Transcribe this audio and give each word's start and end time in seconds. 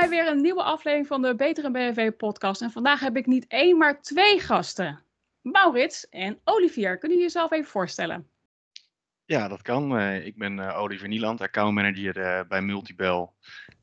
bij 0.00 0.08
weer 0.08 0.28
een 0.28 0.40
nieuwe 0.40 0.62
aflevering 0.62 1.06
van 1.06 1.22
de 1.22 1.34
Betere 1.34 1.70
BNV 1.70 2.10
podcast. 2.16 2.62
En 2.62 2.70
vandaag 2.70 3.00
heb 3.00 3.16
ik 3.16 3.26
niet 3.26 3.46
één, 3.46 3.78
maar 3.78 4.00
twee 4.00 4.38
gasten. 4.38 5.00
Maurits 5.40 6.08
en 6.08 6.38
Olivier. 6.44 6.98
Kunnen 6.98 7.18
jullie 7.18 7.32
jezelf 7.32 7.52
even 7.52 7.70
voorstellen? 7.70 8.28
Ja, 9.24 9.48
dat 9.48 9.62
kan. 9.62 9.98
Eh, 9.98 10.26
ik 10.26 10.38
ben 10.38 10.58
uh, 10.58 10.78
Olivier 10.78 11.08
Nieland, 11.08 11.40
accountmanager 11.40 12.16
uh, 12.16 12.40
bij 12.48 12.62
Multibel. 12.62 13.32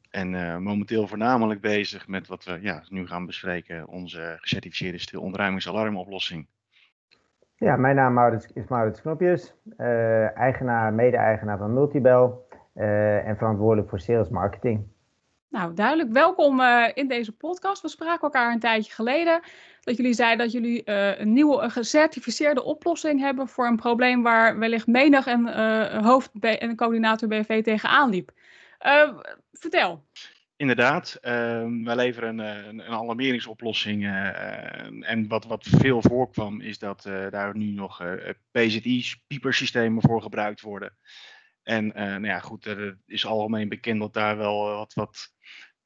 En 0.09 0.62
momenteel 0.64 1.08
voornamelijk 1.08 1.62
bezig 1.62 2.08
met 2.08 2.27
wat 2.27 2.44
we 2.44 2.58
ja, 2.62 2.84
nu 2.90 3.08
gaan 3.08 3.26
bespreken, 3.26 3.88
onze 3.88 4.38
gecertificeerde 4.40 4.98
stil 4.98 5.22
ontruimingsalarmoplossing. 5.22 6.48
Ja, 7.55 7.76
mijn 7.76 7.95
naam 7.95 8.13
Maurits, 8.13 8.48
is 8.54 8.68
Maurits 8.68 9.02
Knopjes, 9.02 9.54
eigenaar, 10.36 10.94
mede-eigenaar 10.94 11.58
van 11.58 11.73
Multibel 11.73 12.48
en 12.73 13.38
verantwoordelijk 13.38 13.90
voor 13.90 13.99
sales 13.99 14.30
marketing. 14.30 14.88
Nou, 15.57 15.73
duidelijk. 15.73 16.11
Welkom 16.11 16.59
uh, 16.59 16.88
in 16.93 17.07
deze 17.07 17.31
podcast. 17.31 17.81
We 17.81 17.88
spraken 17.88 18.21
elkaar 18.21 18.53
een 18.53 18.59
tijdje 18.59 18.91
geleden. 18.93 19.41
Dat 19.81 19.97
jullie 19.97 20.13
zeiden 20.13 20.45
dat 20.45 20.53
jullie 20.53 20.81
uh, 20.85 21.20
een 21.20 21.33
nieuwe 21.33 21.70
gecertificeerde 21.70 22.63
oplossing 22.63 23.20
hebben 23.20 23.47
voor 23.47 23.67
een 23.67 23.75
probleem 23.75 24.23
waar 24.23 24.59
wellicht 24.59 24.88
menig 24.88 25.25
een 25.25 25.47
uh, 25.47 26.05
hoofd- 26.05 26.30
en 26.39 26.75
coördinator 26.75 27.27
BV 27.27 27.63
tegenaan 27.63 28.09
liep. 28.09 28.31
vertel. 29.52 30.05
Inderdaad, 30.55 31.17
ehm, 31.21 31.83
wij 31.83 31.95
leveren 31.95 32.39
een, 32.39 32.80
een, 32.80 32.81
alarmeringsoplossing. 32.81 34.05
en 35.02 35.27
wat, 35.27 35.45
wat 35.45 35.66
veel 35.66 36.02
voorkwam, 36.02 36.61
is 36.61 36.80
dat 36.80 37.09
daar 37.30 37.58
nu 37.58 37.71
nog 37.71 38.03
PZI's, 38.52 39.23
piepersystemen 39.27 40.02
voor 40.02 40.21
gebruikt 40.21 40.61
worden. 40.61 40.97
En 41.63 41.88
nou 41.95 42.25
ja, 42.25 42.39
goed, 42.39 42.66
er 42.66 42.97
is 43.05 43.25
algemeen 43.25 43.69
bekend 43.69 43.99
dat 43.99 44.13
daar 44.13 44.38
wel 44.38 44.66
wat, 44.66 44.94
wat 44.94 45.36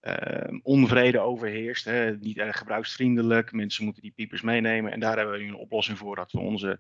uh, 0.02 0.60
onvrede 0.64 1.20
overheerst. 1.20 1.86
Hè. 1.86 2.18
Niet 2.18 2.38
erg 2.38 2.58
gebruiksvriendelijk. 2.58 3.52
Mensen 3.52 3.84
moeten 3.84 4.02
die 4.02 4.14
piepers 4.16 4.42
meenemen. 4.42 4.92
En 4.92 5.00
daar 5.00 5.18
hebben 5.18 5.36
we 5.36 5.42
nu 5.42 5.48
een 5.48 5.56
oplossing 5.56 5.98
voor 5.98 6.16
dat 6.16 6.32
we 6.32 6.40
onze 6.40 6.80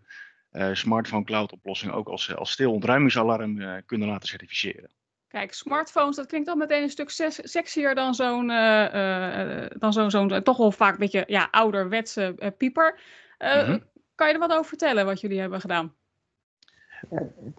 uh, 0.51 0.69
smartphone 0.73 1.23
cloud 1.23 1.51
oplossing 1.51 1.91
ook 1.91 2.07
als, 2.07 2.35
als 2.35 2.51
stil 2.51 2.71
ontruimingsalarm 2.73 3.59
uh, 3.59 3.73
kunnen 3.85 4.07
laten 4.07 4.27
certificeren. 4.27 4.89
Kijk, 5.27 5.53
smartphones, 5.53 6.15
dat 6.15 6.27
klinkt 6.27 6.49
al 6.49 6.55
meteen 6.55 6.83
een 6.83 6.89
stuk 6.89 7.09
sexier 7.43 7.95
dan 7.95 8.13
zo'n, 8.13 8.47
dan 9.79 9.93
zo'n, 9.93 10.11
zo'n 10.11 10.43
toch 10.43 10.57
wel 10.57 10.71
vaak 10.71 10.91
een 10.91 10.99
beetje 10.99 11.23
ja, 11.27 11.47
ouderwetse 11.51 12.53
pieper. 12.57 12.99
Mm-hmm. 13.39 13.83
Kan 14.15 14.27
je 14.27 14.33
er 14.33 14.39
wat 14.39 14.51
over 14.51 14.65
vertellen 14.65 15.05
wat 15.05 15.21
jullie 15.21 15.39
hebben 15.39 15.61
gedaan? 15.61 15.93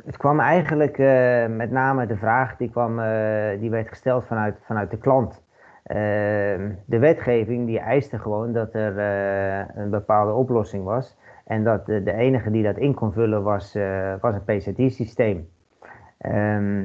Het 0.04 0.16
kwam 0.16 0.40
eigenlijk 0.40 0.98
met 1.48 1.70
name 1.70 2.06
de 2.06 2.16
vraag 2.16 2.56
die, 2.56 2.70
kwam, 2.70 2.96
die 3.60 3.70
werd 3.70 3.88
gesteld 3.88 4.26
vanuit, 4.26 4.56
vanuit 4.66 4.90
de 4.90 4.98
klant. 4.98 5.42
Ehm, 5.92 6.72
de 6.86 6.98
wetgeving 6.98 7.66
die 7.66 7.78
eiste 7.78 8.18
gewoon 8.18 8.52
dat 8.52 8.74
er 8.74 8.98
eh, 8.98 9.76
een 9.76 9.90
bepaalde 9.90 10.32
oplossing 10.32 10.84
was. 10.84 11.16
En 11.44 11.64
dat 11.64 11.86
de, 11.86 12.12
enige 12.12 12.50
die 12.50 12.62
dat 12.62 12.76
in 12.76 12.94
kon 12.94 13.12
vullen 13.12 13.42
was, 13.42 13.76
uh, 13.76 14.14
was 14.20 14.34
een 14.34 14.44
PZI-systeem. 14.44 15.48
Ehm, 16.18 16.84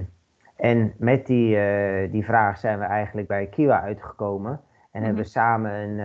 en 0.55 0.93
met 0.97 1.25
die, 1.25 1.55
uh, 1.55 2.11
die 2.11 2.25
vraag 2.25 2.57
zijn 2.57 2.79
we 2.79 2.85
eigenlijk 2.85 3.27
bij 3.27 3.47
Kiwa 3.47 3.81
uitgekomen. 3.81 4.61
En 4.91 5.03
hebben 5.03 5.23
we 5.23 5.29
samen 5.29 5.71
een, 5.71 5.95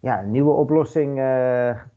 ja, 0.00 0.20
een 0.22 0.30
nieuwe 0.30 0.52
oplossing 0.52 1.20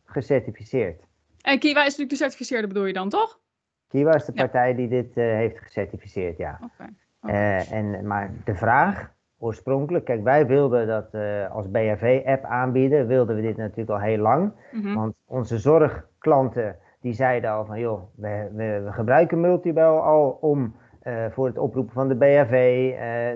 gecertificeerd. 0.06 1.04
En 1.42 1.60
Kiwa 1.60 1.80
is 1.80 1.86
natuurlijk 1.86 2.10
de 2.10 2.16
certificeerde 2.16 2.68
bedoel 2.68 2.86
je 2.86 2.94
dan, 2.94 3.10
toch? 3.10 3.40
Kiwa 3.88 4.14
is 4.14 4.26
de 4.26 4.34
partij 4.34 4.76
die 4.76 4.88
dit 4.88 5.16
heeft 5.16 5.60
gecertificeerd, 5.60 6.38
ja. 6.38 6.60
Okay. 6.64 6.90
Okay. 7.22 7.66
en, 7.66 8.08
maar 8.08 8.32
de 8.44 8.56
vraag 8.56 9.18
oorspronkelijk. 9.40 10.06
Kijk, 10.06 10.24
wij 10.24 10.48
wilden 10.48 10.88
dat 10.88 11.08
uh, 11.12 11.52
als 11.52 11.70
BHV-app 11.70 12.44
aanbieden, 12.44 13.08
wilden 13.08 13.36
we 13.36 13.42
dit 13.42 13.58
natuurlijk 13.58 13.90
al 13.90 14.00
heel 14.00 14.18
lang. 14.18 14.52
Mm-hmm. 14.72 14.96
Want 14.96 15.16
onze 15.26 15.58
zorgklanten, 15.58 16.76
die 17.02 17.14
zeiden 17.14 17.52
al 17.52 17.66
van, 17.66 17.80
joh, 17.80 18.02
we, 18.16 18.50
we, 18.54 18.82
we 18.86 18.92
gebruiken 18.92 19.42
Multibel 19.42 20.02
al 20.02 20.38
om 20.42 20.76
uh, 21.04 21.26
voor 21.32 21.48
het 21.48 21.58
oproepen 21.58 21.94
van 21.94 22.08
de 22.08 22.16
BHV. 22.16 22.90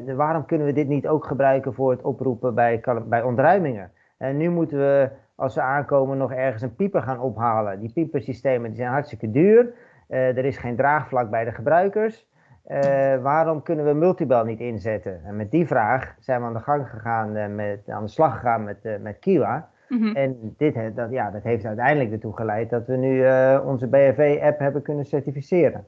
Uh, 0.07 0.15
waarom 0.15 0.45
kunnen 0.45 0.67
we 0.67 0.73
dit 0.73 0.87
niet 0.87 1.07
ook 1.07 1.25
gebruiken 1.25 1.73
voor 1.73 1.91
het 1.91 2.01
oproepen 2.01 2.55
bij, 2.55 2.83
bij 3.05 3.21
ontruimingen? 3.21 3.91
En 4.17 4.37
nu 4.37 4.49
moeten 4.49 4.77
we, 4.77 5.09
als 5.35 5.55
we 5.55 5.61
aankomen, 5.61 6.17
nog 6.17 6.31
ergens 6.31 6.61
een 6.61 6.75
pieper 6.75 7.01
gaan 7.01 7.19
ophalen. 7.19 7.79
Die 7.79 7.91
piepersystemen 7.93 8.69
die 8.69 8.77
zijn 8.77 8.91
hartstikke 8.91 9.31
duur. 9.31 9.73
er 10.07 10.45
is 10.45 10.57
geen 10.57 10.75
draagvlak 10.75 11.29
bij 11.29 11.43
de 11.43 11.51
gebruikers. 11.51 12.27
Uh, 12.71 13.21
waarom 13.21 13.63
kunnen 13.63 13.85
we 13.85 13.93
multibel 13.93 14.43
niet 14.43 14.59
inzetten? 14.59 15.21
En 15.25 15.35
met 15.35 15.51
die 15.51 15.67
vraag 15.67 16.15
zijn 16.19 16.39
we 16.39 16.45
aan 16.45 16.53
de 16.53 16.59
gang 16.59 16.89
gegaan, 16.89 17.35
uh, 17.35 17.47
met, 17.47 17.89
aan 17.89 18.03
de 18.03 18.09
slag 18.09 18.33
gegaan 18.33 18.63
met, 18.63 18.79
uh, 18.83 18.97
met 18.97 19.19
Kiwa. 19.19 19.69
Mm-hmm. 19.87 20.15
En 20.15 20.53
dit, 20.57 20.95
dat, 20.95 21.11
ja, 21.11 21.31
dat 21.31 21.43
heeft 21.43 21.65
uiteindelijk 21.65 22.11
ertoe 22.11 22.35
geleid 22.35 22.69
dat 22.69 22.87
we 22.87 22.95
nu 22.95 23.19
onze 23.65 23.87
BFV-app 23.87 24.59
hebben 24.59 24.81
kunnen 24.81 25.05
certificeren. 25.05 25.85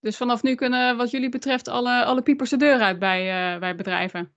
Dus 0.00 0.16
vanaf 0.16 0.42
nu 0.42 0.54
kunnen, 0.54 0.96
wat 0.96 1.10
jullie 1.10 1.28
betreft, 1.28 1.68
alle, 1.68 2.04
alle 2.04 2.22
piepers 2.22 2.50
de 2.50 2.56
deur 2.56 2.80
uit 2.80 2.98
bij, 2.98 3.58
bij 3.58 3.74
bedrijven? 3.74 4.32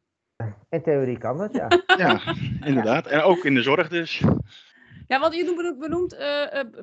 In 0.69 0.81
theorie 0.81 1.17
kan 1.17 1.37
dat, 1.37 1.53
ja. 1.53 1.67
ja, 2.05 2.19
inderdaad. 2.65 3.07
En 3.07 3.21
ook 3.21 3.45
in 3.45 3.53
de 3.53 3.61
zorg 3.61 3.89
dus. 3.89 4.23
Ja, 5.07 5.19
want 5.19 5.35
je 5.35 5.75
benoemt 5.79 6.17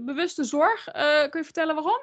bewuste 0.04 0.44
zorg. 0.44 0.84
kun 1.30 1.40
je 1.40 1.44
vertellen 1.44 1.74
waarom? 1.74 2.00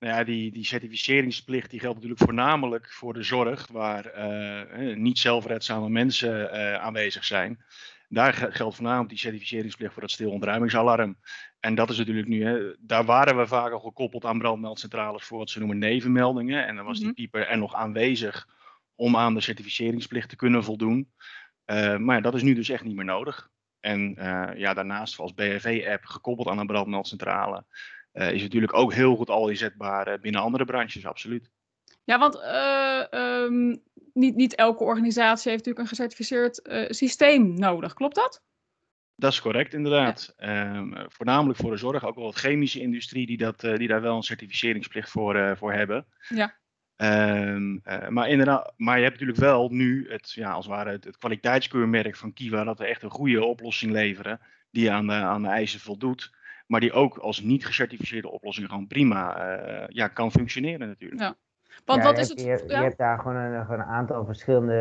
Nou 0.00 0.14
ja, 0.14 0.24
die, 0.24 0.52
die 0.52 0.64
certificeringsplicht 0.64 1.70
die 1.70 1.80
geldt 1.80 1.94
natuurlijk 1.94 2.22
voornamelijk 2.22 2.92
voor 2.92 3.14
de 3.14 3.22
zorg, 3.22 3.66
waar 3.66 4.18
uh, 4.18 4.96
niet 4.96 5.18
zelfredzame 5.18 5.88
mensen 5.88 6.54
uh, 6.54 6.74
aanwezig 6.74 7.24
zijn. 7.24 7.64
Daar 8.08 8.32
geldt 8.32 8.74
voornamelijk 8.74 9.08
die 9.08 9.18
certificeringsplicht 9.18 9.92
voor 9.92 10.02
het 10.02 10.10
stil 10.10 10.30
ontruimingsalarm. 10.30 11.16
En 11.60 11.74
dat 11.74 11.90
is 11.90 11.98
natuurlijk 11.98 12.28
nu, 12.28 12.44
hè, 12.44 12.74
daar 12.78 13.04
waren 13.04 13.36
we 13.36 13.46
vaak 13.46 13.72
al 13.72 13.80
gekoppeld 13.80 14.24
aan 14.24 14.38
brandmeldcentrales 14.38 15.24
voor 15.24 15.38
wat 15.38 15.50
ze 15.50 15.58
noemen 15.58 15.78
nevenmeldingen. 15.78 16.66
En 16.66 16.76
dan 16.76 16.84
was 16.84 16.96
die 16.96 17.06
mhm. 17.06 17.14
pieper 17.14 17.46
er 17.46 17.58
nog 17.58 17.74
aanwezig 17.74 18.48
om 18.94 19.16
aan 19.16 19.34
de 19.34 19.40
certificeringsplicht 19.40 20.28
te 20.28 20.36
kunnen 20.36 20.64
voldoen. 20.64 21.12
Uh, 21.66 21.96
maar 21.96 22.16
ja, 22.16 22.22
dat 22.22 22.34
is 22.34 22.42
nu 22.42 22.54
dus 22.54 22.68
echt 22.68 22.84
niet 22.84 22.96
meer 22.96 23.04
nodig. 23.04 23.48
En 23.80 24.14
ja, 24.56 24.74
daarnaast 24.74 25.18
als 25.18 25.34
BHV-app 25.34 26.04
gekoppeld 26.04 26.48
aan 26.48 26.58
een 26.58 26.66
brandmeldcentrale 26.66 27.64
uh, 28.12 28.32
is 28.32 28.42
natuurlijk 28.42 28.74
ook 28.74 28.92
heel 28.92 29.16
goed 29.16 29.30
al 29.30 29.48
inzetbaar 29.48 30.08
uh, 30.08 30.20
binnen 30.20 30.40
andere 30.40 30.64
branches, 30.64 31.06
absoluut. 31.06 31.50
Ja, 32.04 32.18
want 32.18 32.34
uh, 32.36 33.20
um, 33.42 33.82
niet, 34.12 34.34
niet 34.34 34.54
elke 34.54 34.84
organisatie 34.84 35.50
heeft 35.50 35.64
natuurlijk 35.64 35.78
een 35.78 35.96
gecertificeerd 35.96 36.60
systeem 36.94 37.54
nodig, 37.54 37.94
klopt 37.94 38.14
dat? 38.14 38.42
Dat 39.14 39.32
is 39.32 39.40
correct, 39.40 39.74
inderdaad. 39.74 40.34
Ja. 40.36 40.76
Um, 40.76 40.94
voornamelijk 41.08 41.58
voor 41.58 41.70
de 41.70 41.76
zorg, 41.76 42.04
ook 42.04 42.14
wel 42.14 42.30
de 42.30 42.38
chemische 42.38 42.80
industrie 42.80 43.26
die, 43.26 43.36
dat, 43.36 43.60
die 43.60 43.88
daar 43.88 44.00
wel 44.00 44.16
een 44.16 44.22
certificeringsplicht 44.22 45.10
voor, 45.10 45.56
voor 45.56 45.72
hebben. 45.72 46.06
Ja. 46.28 46.58
Um, 46.96 47.80
maar, 48.08 48.28
inderdaad, 48.28 48.72
maar 48.76 48.96
je 48.96 49.02
hebt 49.02 49.14
natuurlijk 49.14 49.40
wel 49.40 49.68
nu 49.68 50.10
het, 50.10 50.32
ja, 50.32 50.50
als 50.50 50.66
het 50.66 50.74
ware 50.74 50.90
het, 50.90 51.04
het 51.04 51.18
kwaliteitskeurmerk 51.18 52.16
van 52.16 52.32
Kiwa, 52.32 52.64
dat 52.64 52.78
we 52.78 52.86
echt 52.86 53.02
een 53.02 53.10
goede 53.10 53.44
oplossing 53.44 53.92
leveren 53.92 54.40
die 54.70 54.90
aan 54.90 55.06
de, 55.06 55.12
aan 55.12 55.42
de 55.42 55.48
eisen 55.48 55.80
voldoet 55.80 56.38
maar 56.70 56.80
die 56.80 56.92
ook 56.92 57.18
als 57.18 57.40
niet 57.42 57.66
gecertificeerde 57.66 58.30
oplossing 58.30 58.68
gewoon 58.68 58.86
prima 58.86 59.36
uh, 59.36 59.84
ja, 59.88 60.08
kan 60.08 60.30
functioneren 60.30 60.88
natuurlijk. 60.88 61.20
Ja. 61.20 61.34
Want 61.84 62.02
wat 62.02 62.18
is 62.18 62.28
het? 62.28 62.40
Je, 62.40 62.64
je, 62.66 62.74
hebt 62.74 62.98
daar 62.98 63.18
gewoon 63.18 63.36
een, 63.36 63.64
gewoon 63.64 63.80
een, 63.80 63.86
aantal 63.86 64.24
verschillende 64.24 64.74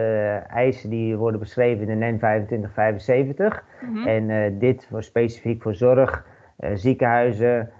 eisen 0.47 0.89
die 0.89 1.15
worden 1.15 1.39
beschreven 1.39 1.81
in 1.81 1.87
de 1.87 2.05
NEN 2.05 2.17
2575. 2.17 3.63
Mm 3.81 3.95
-hmm. 3.95 4.07
En 4.07 4.29
uh, 4.29 4.59
dit 4.59 4.87
voor 4.89 5.03
specifiek 5.03 5.61
voor 5.61 5.75
zorg, 5.75 6.25
uh, 6.59 6.69
ziekenhuizen, 6.73 7.71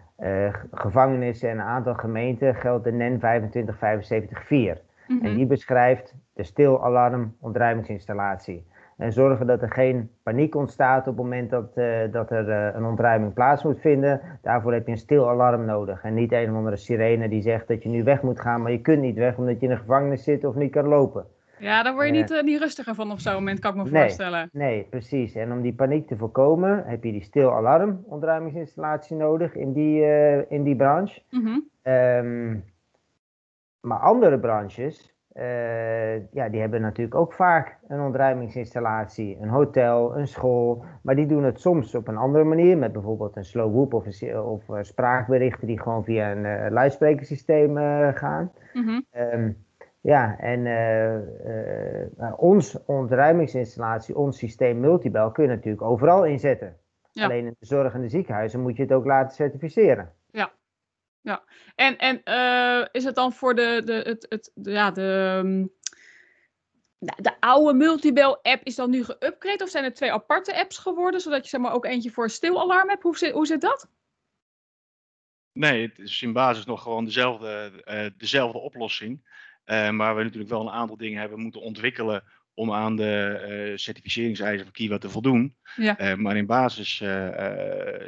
gevangenissen 0.72 1.50
en 1.50 1.58
een 1.58 1.64
aantal 1.64 1.94
gemeenten 1.94 2.56
geldt 2.56 2.84
de 2.84 2.92
NEN 2.92 3.20
2575 3.20 4.46
4. 4.46 4.82
Mm 5.08 5.18
-hmm. 5.18 5.26
En 5.26 5.36
die 5.36 5.46
beschrijft 5.46 6.16
de 6.34 6.44
stilalarm 6.44 7.36
ontruimingsinstallatie. 7.40 8.66
En 9.00 9.14
zorgen 9.14 9.48
dat 9.48 9.62
er 9.62 9.72
geen 9.72 10.10
paniek 10.24 10.56
ontstaat 10.56 11.08
op 11.08 11.16
het 11.16 11.24
moment 11.24 11.50
dat, 11.50 11.72
uh, 11.76 12.00
dat 12.12 12.32
er 12.32 12.50
uh, 12.50 12.76
een 12.76 12.86
ontruiming 12.86 13.34
plaats 13.34 13.64
moet 13.64 13.80
vinden. 13.80 14.22
Daarvoor 14.42 14.74
heb 14.74 14.86
je 14.86 14.92
een 14.92 14.98
stil 14.98 15.30
alarm 15.30 15.66
nodig. 15.66 16.04
En 16.04 16.14
niet 16.14 16.32
een 16.32 16.50
of 16.50 16.56
andere 16.56 16.76
sirene 16.76 17.30
die 17.30 17.42
zegt 17.42 17.68
dat 17.68 17.84
je 17.84 17.90
nu 17.90 18.04
weg 18.04 18.22
moet 18.22 18.40
gaan, 18.40 18.62
maar 18.62 18.72
je 18.72 18.82
kunt 18.82 19.02
niet 19.02 19.18
weg 19.18 19.38
omdat 19.38 19.60
je 19.60 19.66
in 19.66 19.72
een 19.72 19.78
gevangenis 19.78 20.24
zit 20.24 20.44
of 20.44 20.56
niet 20.56 20.72
kan 20.72 20.88
lopen. 20.88 21.26
Ja, 21.60 21.84
daar 21.84 21.94
word 21.94 22.06
je 22.06 22.12
niet, 22.12 22.32
uh, 22.32 22.42
niet 22.42 22.60
rustiger 22.60 22.96
van 22.96 23.12
op 23.12 23.20
zo'n 23.20 23.34
moment, 23.34 23.60
kan 23.60 23.72
ik 23.72 23.84
me 23.84 23.90
nee, 23.90 24.02
voorstellen. 24.02 24.50
Nee, 24.52 24.88
precies. 24.90 25.36
En 25.36 25.52
om 25.52 25.62
die 25.62 25.74
paniek 25.74 26.08
te 26.08 26.18
voorkomen 26.18 26.84
heb 26.86 27.04
je 27.04 27.12
die 27.12 27.24
stil 27.24 27.54
alarm 27.54 28.04
ontruimingsinstallatie 28.06 29.16
nodig 29.16 29.56
in 29.56 29.74
die, 29.74 30.02
in 30.48 30.64
die 30.64 30.76
branche. 30.76 31.22
Mm 31.30 31.46
-hmm. 31.46 31.94
um, 31.94 32.64
maar 33.82 34.00
andere 34.00 34.40
branches, 34.40 35.14
ja, 36.32 36.50
die 36.50 36.60
hebben 36.60 36.82
natuurlijk 36.82 37.16
ook 37.16 37.34
vaak 37.34 37.78
een 37.88 38.02
ontruimingsinstallatie, 38.02 39.38
een 39.42 39.50
hotel, 39.50 40.18
een 40.18 40.28
school. 40.28 40.84
Maar 41.02 41.16
die 41.16 41.26
doen 41.26 41.44
het 41.44 41.60
soms 41.60 41.96
op 41.96 42.08
een 42.08 42.18
andere 42.18 42.44
manier, 42.44 42.78
met 42.78 42.92
bijvoorbeeld 42.92 43.36
een 43.36 43.46
slow 43.46 43.72
whoop 43.72 43.94
of, 43.94 44.22
een, 44.22 44.42
of 44.42 44.70
uh, 44.70 44.78
spraakberichten 44.82 45.68
die 45.68 45.82
gewoon 45.82 46.04
via 46.04 46.32
een 46.32 46.46
uh, 46.46 46.72
luidsprekersysteem 46.72 47.78
gaan. 48.16 48.52
Mm 48.74 48.84
-hmm. 48.84 49.06
um, 49.34 49.68
Ja, 50.02 50.38
en 50.40 50.66
uh, 50.66 52.34
ons 52.38 52.86
ontruimingsinstallatie, 52.86 54.18
ons 54.18 54.38
systeem 54.38 54.80
Multibel 54.80 55.32
kun 55.32 55.44
je 55.44 55.50
natuurlijk 55.50 55.84
overal 55.84 56.26
inzetten. 56.26 56.76
Alleen 57.14 57.46
in 57.46 57.56
de 57.60 57.66
zorg 57.66 57.94
en 57.94 58.02
de 58.02 58.10
ziekenhuizen 58.10 58.62
moet 58.62 58.76
je 58.76 58.84
het 58.84 58.94
ook 58.94 59.06
laten 59.06 59.36
certificeren. 59.36 60.12
Ja. 61.22 61.44
En, 61.76 61.98
en 61.98 62.22
is 62.92 63.04
het 63.04 63.16
dan 63.16 63.34
voor 63.34 63.56
de, 63.56 63.82
de, 63.86 63.94
het, 63.94 64.26
het, 64.30 64.52
ja, 64.54 64.92
de, 64.92 65.42
mm, 65.44 65.72
de, 66.98 67.14
de 67.18 67.40
oude 67.40 67.74
Multibel 67.74 68.40
app 68.42 68.64
is 68.64 68.76
dan 68.76 68.90
nu 68.90 69.04
geüpgrade 69.04 69.64
of 69.64 69.70
zijn 69.70 69.84
er 69.84 69.94
twee 69.94 70.12
aparte 70.12 70.56
apps 70.56 70.78
geworden, 70.78 71.22
zodat 71.22 71.44
je 71.44 71.50
zeg 71.50 71.62
maar 71.62 71.74
ook 71.74 71.86
eentje 71.86 72.12
voor 72.12 72.30
stilalarm 72.30 72.90
hebt? 72.90 73.04
Hoe 73.04 73.18
zit, 73.18 73.34
hoe 73.34 73.46
zit 73.46 73.62
dat? 73.62 73.90
Nee, 75.52 75.88
het 75.88 76.00
is 76.00 76.22
in 76.22 76.34
basis 76.34 76.66
nog 76.66 76.82
gewoon 76.82 77.06
dezelfde, 77.06 78.14
dezelfde 78.18 78.60
oplossing. 78.60 79.28
Uh, 79.66 79.90
maar 79.90 80.16
we 80.16 80.24
natuurlijk 80.24 80.50
wel 80.50 80.62
een 80.62 80.70
aantal 80.70 80.98
dingen 80.98 81.20
hebben 81.20 81.40
moeten 81.40 81.62
ontwikkelen 81.62 82.24
om 82.54 82.74
aan 82.74 82.96
de 82.96 83.46
uh, 83.72 83.78
certificeringseisen 83.78 84.64
van 84.64 84.74
Kiwa 84.74 84.98
te 84.98 85.10
voldoen. 85.10 85.56
Ja. 85.76 86.16
Maar 86.16 86.38
in 86.38 86.46
basis 86.46 87.02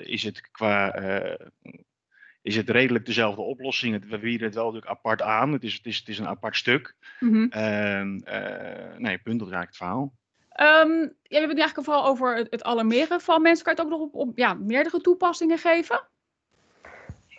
is 0.04 0.24
het 0.24 0.52
qua 0.52 0.92
is 2.42 2.56
het 2.56 2.70
redelijk 2.70 3.06
dezelfde 3.06 3.42
oplossing. 3.42 4.10
We 4.10 4.20
bieden 4.20 4.48
het 4.48 4.56
wel 4.56 4.66
natuurlijk 4.66 4.92
apart 4.92 5.22
aan. 5.22 5.52
Het 5.52 5.64
is, 5.64 5.74
het 5.74 5.86
is, 5.86 5.98
het 5.98 6.08
is 6.08 6.20
een 6.20 6.28
apart 6.28 6.56
stuk. 6.56 6.96
Mm 7.20 7.50
-hmm. 7.52 8.24
nee, 8.98 9.18
punt, 9.18 9.40
dat 9.40 9.48
is 9.48 9.54
eigenlijk 9.54 9.68
het 9.68 9.76
verhaal. 9.76 10.14
Um, 10.62 11.00
ja, 11.00 11.08
we 11.28 11.38
hebben 11.38 11.50
het 11.50 11.60
eigenlijk 11.60 11.88
vooral 11.88 12.06
over 12.06 12.36
het, 12.36 12.48
het 12.50 12.64
alarmeren 12.64 13.22
van 13.22 13.42
mensen. 13.42 13.66
Kan 13.66 13.76
je 13.76 13.82
het 13.82 13.92
ook 13.92 14.00
nog 14.00 14.08
op, 14.08 14.28
op 14.28 14.38
ja, 14.38 14.54
meerdere 14.54 15.02
toepassingen 15.02 15.58
geven? 15.58 16.02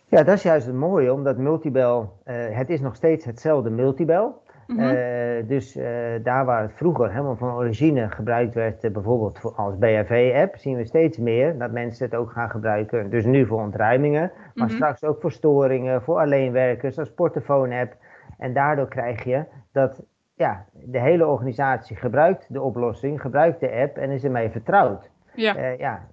Ja, 0.09 0.23
dat 0.23 0.37
is 0.37 0.43
juist 0.43 0.67
het 0.67 0.75
mooie, 0.75 1.13
omdat 1.13 1.37
multibel, 1.37 2.21
uh, 2.25 2.57
het 2.57 2.71
is 2.71 2.81
nog 2.81 2.97
steeds 2.97 3.25
hetzelfde 3.25 3.71
multibel. 3.71 4.42
Mm 4.67 4.79
-hmm. 4.79 4.91
uh, 4.91 5.49
dus 5.49 5.77
uh, 5.77 5.85
daar 6.23 6.45
waar 6.45 6.63
het 6.63 6.73
vroeger 6.73 7.11
helemaal 7.11 7.37
van 7.37 7.55
origine 7.55 8.11
gebruikt 8.11 8.55
werd, 8.55 8.93
bijvoorbeeld 8.93 9.39
voor, 9.39 9.53
als 9.53 9.79
BHV-app, 9.79 10.57
zien 10.57 10.77
we 10.77 10.85
steeds 10.85 11.19
meer 11.19 11.59
dat 11.59 11.71
mensen 11.71 12.05
het 12.05 12.15
ook 12.15 12.33
gaan 12.33 12.51
gebruiken. 12.51 13.11
Dus 13.11 13.25
nu 13.25 13.47
voor 13.47 13.61
ontruimingen, 13.61 14.21
maar 14.21 14.53
mm 14.55 14.63
-hmm. 14.63 14.71
straks 14.71 15.05
ook 15.05 15.21
voor 15.21 15.33
storingen, 15.33 16.03
voor 16.03 16.19
alleenwerkers, 16.19 16.99
als 16.99 17.13
portofoon-app. 17.15 17.97
En 18.39 18.53
daardoor 18.53 18.89
krijg 18.89 19.25
je 19.25 19.45
dat 19.73 20.03
ja, 20.35 20.65
de 20.73 21.01
hele 21.01 21.27
organisatie 21.27 21.97
gebruikt 21.97 22.47
de 22.49 22.61
oplossing, 22.61 23.21
gebruikt 23.21 23.61
de 23.61 23.73
app 23.73 23.97
en 23.97 24.11
is 24.11 24.25
ermee 24.25 24.51
vertrouwd. 24.51 25.11
Ja. 25.35 25.57
Uh, 25.57 25.79
ja, 25.79 26.09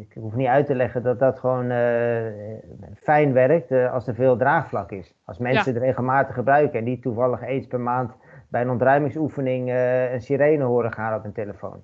ik 0.00 0.12
hoef 0.14 0.34
niet 0.34 0.46
uit 0.46 0.66
te 0.66 0.74
leggen 0.74 1.02
dat 1.02 1.18
dat 1.18 1.38
gewoon 1.38 1.70
uh, 1.70 2.26
fijn 3.02 3.32
werkt 3.32 3.70
uh, 3.70 3.92
als 3.92 4.06
er 4.06 4.14
veel 4.14 4.36
draagvlak 4.36 4.92
is. 4.92 5.14
Als 5.24 5.38
mensen 5.38 5.74
het 5.74 5.82
regelmatig 5.82 6.34
gebruiken 6.34 6.78
en 6.78 6.84
niet 6.84 7.02
toevallig 7.02 7.42
eens 7.42 7.66
per 7.66 7.80
maand 7.80 8.12
bij 8.48 8.60
een 8.60 8.70
ontruimingsoefening 8.70 9.70
een 10.12 10.20
sirene 10.20 10.64
horen 10.64 10.92
gaan 10.92 11.14
op 11.14 11.22
hun 11.22 11.32
telefoon. 11.32 11.82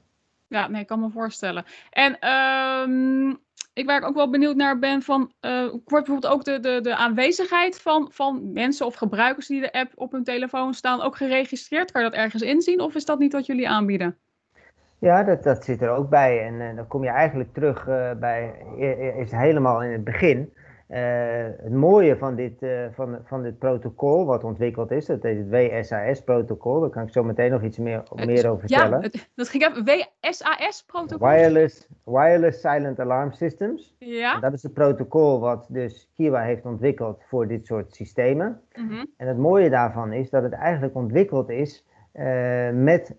Ja, 0.48 0.69
nee, 0.69 0.81
ik 0.81 0.86
kan 0.86 1.00
me 1.00 1.10
voorstellen. 1.10 1.64
En 1.90 2.28
um, 2.28 3.38
ik 3.72 3.87
waar 3.87 3.98
ik 3.98 4.06
ook 4.06 4.14
wel 4.14 4.30
benieuwd 4.30 4.56
naar 4.56 4.78
ben 4.78 5.02
van, 5.02 5.32
wordt 5.40 5.84
bijvoorbeeld 5.84 6.26
ook 6.26 6.44
de, 6.44 6.60
de, 6.60 6.80
de 6.80 6.96
aanwezigheid 6.96 7.80
van, 7.80 8.08
van 8.12 8.52
mensen 8.52 8.87
of 8.87 8.94
gebruikers 8.94 9.46
die 9.46 9.60
de 9.60 9.72
app 9.72 9.92
op 9.94 10.12
hun 10.12 10.25
telefoon 10.25 10.75
staan 10.75 11.00
ook 11.00 11.16
geregistreerd? 11.16 11.92
Kan 11.92 12.02
je 12.02 12.10
dat 12.10 12.19
ergens 12.19 12.42
inzien 12.42 12.80
of 12.80 12.94
is 12.94 13.04
dat 13.04 13.19
niet 13.19 13.32
wat 13.32 13.46
jullie 13.46 13.69
aanbieden? 13.69 14.19
Ja, 15.04 15.22
dat, 15.22 15.42
dat 15.42 15.64
zit 15.64 15.82
er 15.82 15.90
ook 15.90 16.08
bij. 16.08 16.42
En 16.46 16.54
uh, 16.54 16.76
dan 16.76 16.86
kom 16.86 17.02
je 17.04 17.10
eigenlijk 17.10 17.52
terug 17.52 17.86
uh, 17.86 18.10
bij, 18.12 18.54
is 19.18 19.30
helemaal 19.30 19.82
in 19.82 19.90
het 19.90 20.04
begin. 20.04 20.52
Uh, 20.88 20.98
het 21.62 21.72
mooie 21.72 22.16
van 22.16 22.34
dit, 22.34 22.66
van, 22.94 23.18
van 23.24 23.42
dit 23.42 23.58
protocol 23.58 24.26
wat 24.26 24.44
ontwikkeld 24.44 24.90
is, 24.90 25.06
dat 25.06 25.24
is 25.24 25.38
het 25.38 25.48
WSAS-protocol. 25.48 26.80
Daar 26.80 26.90
kan 26.90 27.02
ik 27.02 27.12
zo 27.12 27.24
meteen 27.24 27.50
nog 27.50 27.62
iets 27.62 27.78
meer, 27.78 28.02
meer 28.14 28.48
over 28.48 28.60
vertellen. 28.60 29.02
Ja, 29.02 29.20
dat 29.34 29.48
ging 29.48 29.66
even. 29.66 29.84
WSAS-protocol? 29.84 31.28
Wireless, 31.28 31.88
Wireless 32.04 32.60
Silent 32.60 33.00
Alarm 33.00 33.32
Systems. 33.32 33.94
Ja. 33.98 34.34
En 34.34 34.40
dat 34.40 34.52
is 34.52 34.62
het 34.62 34.72
protocol 34.72 35.40
wat 35.40 35.66
dus 35.68 36.10
Kiwa 36.14 36.42
heeft 36.42 36.64
ontwikkeld 36.64 37.22
voor 37.28 37.48
dit 37.48 37.66
soort 37.66 37.94
systemen. 37.94 38.60
Mm 38.72 38.88
-hmm. 38.88 39.06
En 39.16 39.28
het 39.28 39.38
mooie 39.38 39.70
daarvan 39.70 40.12
is 40.12 40.30
dat 40.30 40.42
het 40.42 40.52
eigenlijk 40.52 40.94
ontwikkeld 40.94 41.50
is 41.50 41.86
met 42.72 43.16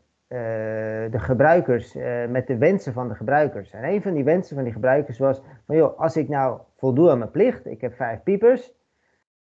de 1.11 1.19
gebruikers, 1.19 1.95
uh, 1.95 2.25
met 2.29 2.47
de 2.47 2.57
wensen 2.57 2.93
van 2.93 3.07
de 3.07 3.15
gebruikers. 3.15 3.71
En 3.71 3.83
een 3.83 4.01
van 4.01 4.13
die 4.13 4.23
wensen 4.23 4.55
van 4.55 4.63
die 4.63 4.73
gebruikers 4.73 5.17
was: 5.17 5.41
van 5.65 5.75
joh, 5.75 5.99
als 5.99 6.17
ik 6.17 6.29
nou 6.29 6.59
voldoe 6.77 7.09
aan 7.11 7.17
mijn 7.17 7.31
plicht, 7.31 7.65
ik 7.65 7.81
heb 7.81 7.95
vijf 7.95 8.23
piepers, 8.23 8.73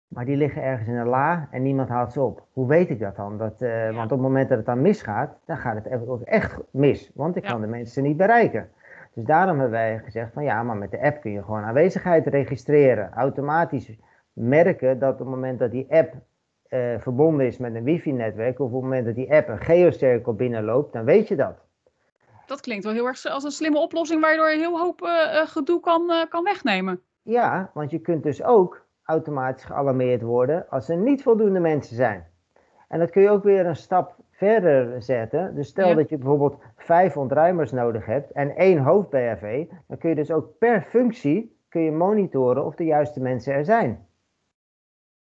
maar 0.09 0.25
die 0.25 0.37
liggen 0.37 0.63
ergens 0.63 0.89
in 0.89 0.97
een 0.97 1.09
la 1.09 1.49
en 1.51 1.63
niemand 1.63 1.89
haalt 1.89 2.13
ze 2.13 2.21
op. 2.21 2.47
Hoe 2.53 2.67
weet 2.67 2.91
ik 2.91 3.01
dat 3.01 3.17
dan? 3.17 3.39
Dat, 3.39 3.63
uh, 3.63 3.85
ja. 3.85 3.93
Want 3.93 4.13
op 4.13 4.19
het 4.19 4.29
moment 4.29 4.49
dat 4.49 4.57
het 4.57 4.67
dan 4.67 4.81
misgaat, 4.81 5.39
dan 5.45 5.57
gaat 5.57 5.85
het 5.85 6.09
ook 6.09 6.23
echt 6.23 6.59
mis, 6.71 7.11
want 7.15 7.37
ik 7.37 7.45
ja. 7.45 7.51
kan 7.51 7.61
de 7.61 7.67
mensen 7.67 8.03
niet 8.03 8.17
bereiken. 8.17 8.69
Dus 9.15 9.25
daarom 9.25 9.59
hebben 9.59 9.79
wij 9.79 9.99
gezegd 9.99 10.33
van 10.33 10.45
ja, 10.45 10.63
maar 10.63 10.77
met 10.77 10.91
de 10.91 11.03
app 11.03 11.21
kun 11.21 11.33
je 11.33 11.43
gewoon 11.43 11.63
aanwezigheid 11.63 12.27
registreren. 12.27 13.13
Automatisch 13.13 13.99
merken 14.33 14.99
dat 14.99 15.13
op 15.13 15.19
het 15.19 15.29
moment 15.29 15.59
dat 15.59 15.71
die 15.71 15.87
app 15.91 16.15
uh, 16.71 16.95
verbonden 16.99 17.47
is 17.47 17.59
met 17.59 17.75
een 17.75 17.85
wifi-netwerk, 17.85 18.61
of 18.61 18.67
op 18.67 18.73
het 18.73 18.83
moment 18.83 19.07
dat 19.07 19.15
die 19.15 19.33
app 19.33 19.49
een 19.49 19.61
geocirkel 19.61 20.35
binnenloopt, 20.35 20.93
dan 20.93 21.05
weet 21.05 21.29
je 21.29 21.37
dat. 21.37 21.57
Dat 22.47 22.61
klinkt 22.61 22.85
wel 22.85 22.93
heel 22.93 23.07
erg 23.07 23.25
als 23.25 23.45
een 23.45 23.51
slimme 23.51 23.79
oplossing 23.79 24.21
waardoor 24.21 24.51
je 24.51 24.59
heel 24.59 24.79
hoop 24.79 25.03
uh, 25.03 25.47
gedoe 25.47 25.81
kan, 25.81 26.11
uh, 26.11 26.25
kan 26.29 26.45
wegnemen. 26.45 27.01
Ja, 27.23 27.71
want 27.75 27.91
je 27.91 27.99
kunt 27.99 28.23
dus 28.23 28.43
ook 28.43 28.87
automatisch 29.03 29.65
gealarmeerd 29.65 30.23
worden 30.23 30.67
als 30.71 30.89
er 30.89 30.97
niet 30.97 31.23
voldoende 31.23 31.61
mensen 31.61 31.97
zijn. 31.97 32.27
En 32.89 32.99
dat 32.99 33.11
kun 33.11 33.23
je 33.23 33.31
ook 33.31 33.43
weer 33.43 33.67
een 33.67 33.77
stap 33.77 34.17
verder 34.31 35.03
zetten. 35.03 35.55
Dus 35.55 35.69
stel 35.69 35.89
ja. 35.89 35.95
dat 35.95 36.09
je 36.09 36.17
bijvoorbeeld 36.17 36.57
vijf 36.77 37.17
ontruimers 37.17 37.73
nodig 37.73 38.07
hebt 38.07 38.33
en 38.33 38.57
één 38.57 38.79
hoofd-BHV, 38.79 39.67
dan 39.87 39.99
kun 39.99 40.09
je 40.09 40.15
dus 40.15 40.31
ook 40.31 40.59
per 40.59 40.83
functie 40.83 41.57
kun 41.69 41.83
je 41.83 41.93
monitoren 41.93 42.65
of 42.65 42.75
de 42.75 42.85
juiste 42.85 43.21
mensen 43.21 43.53
er 43.53 43.65
zijn. 43.65 44.07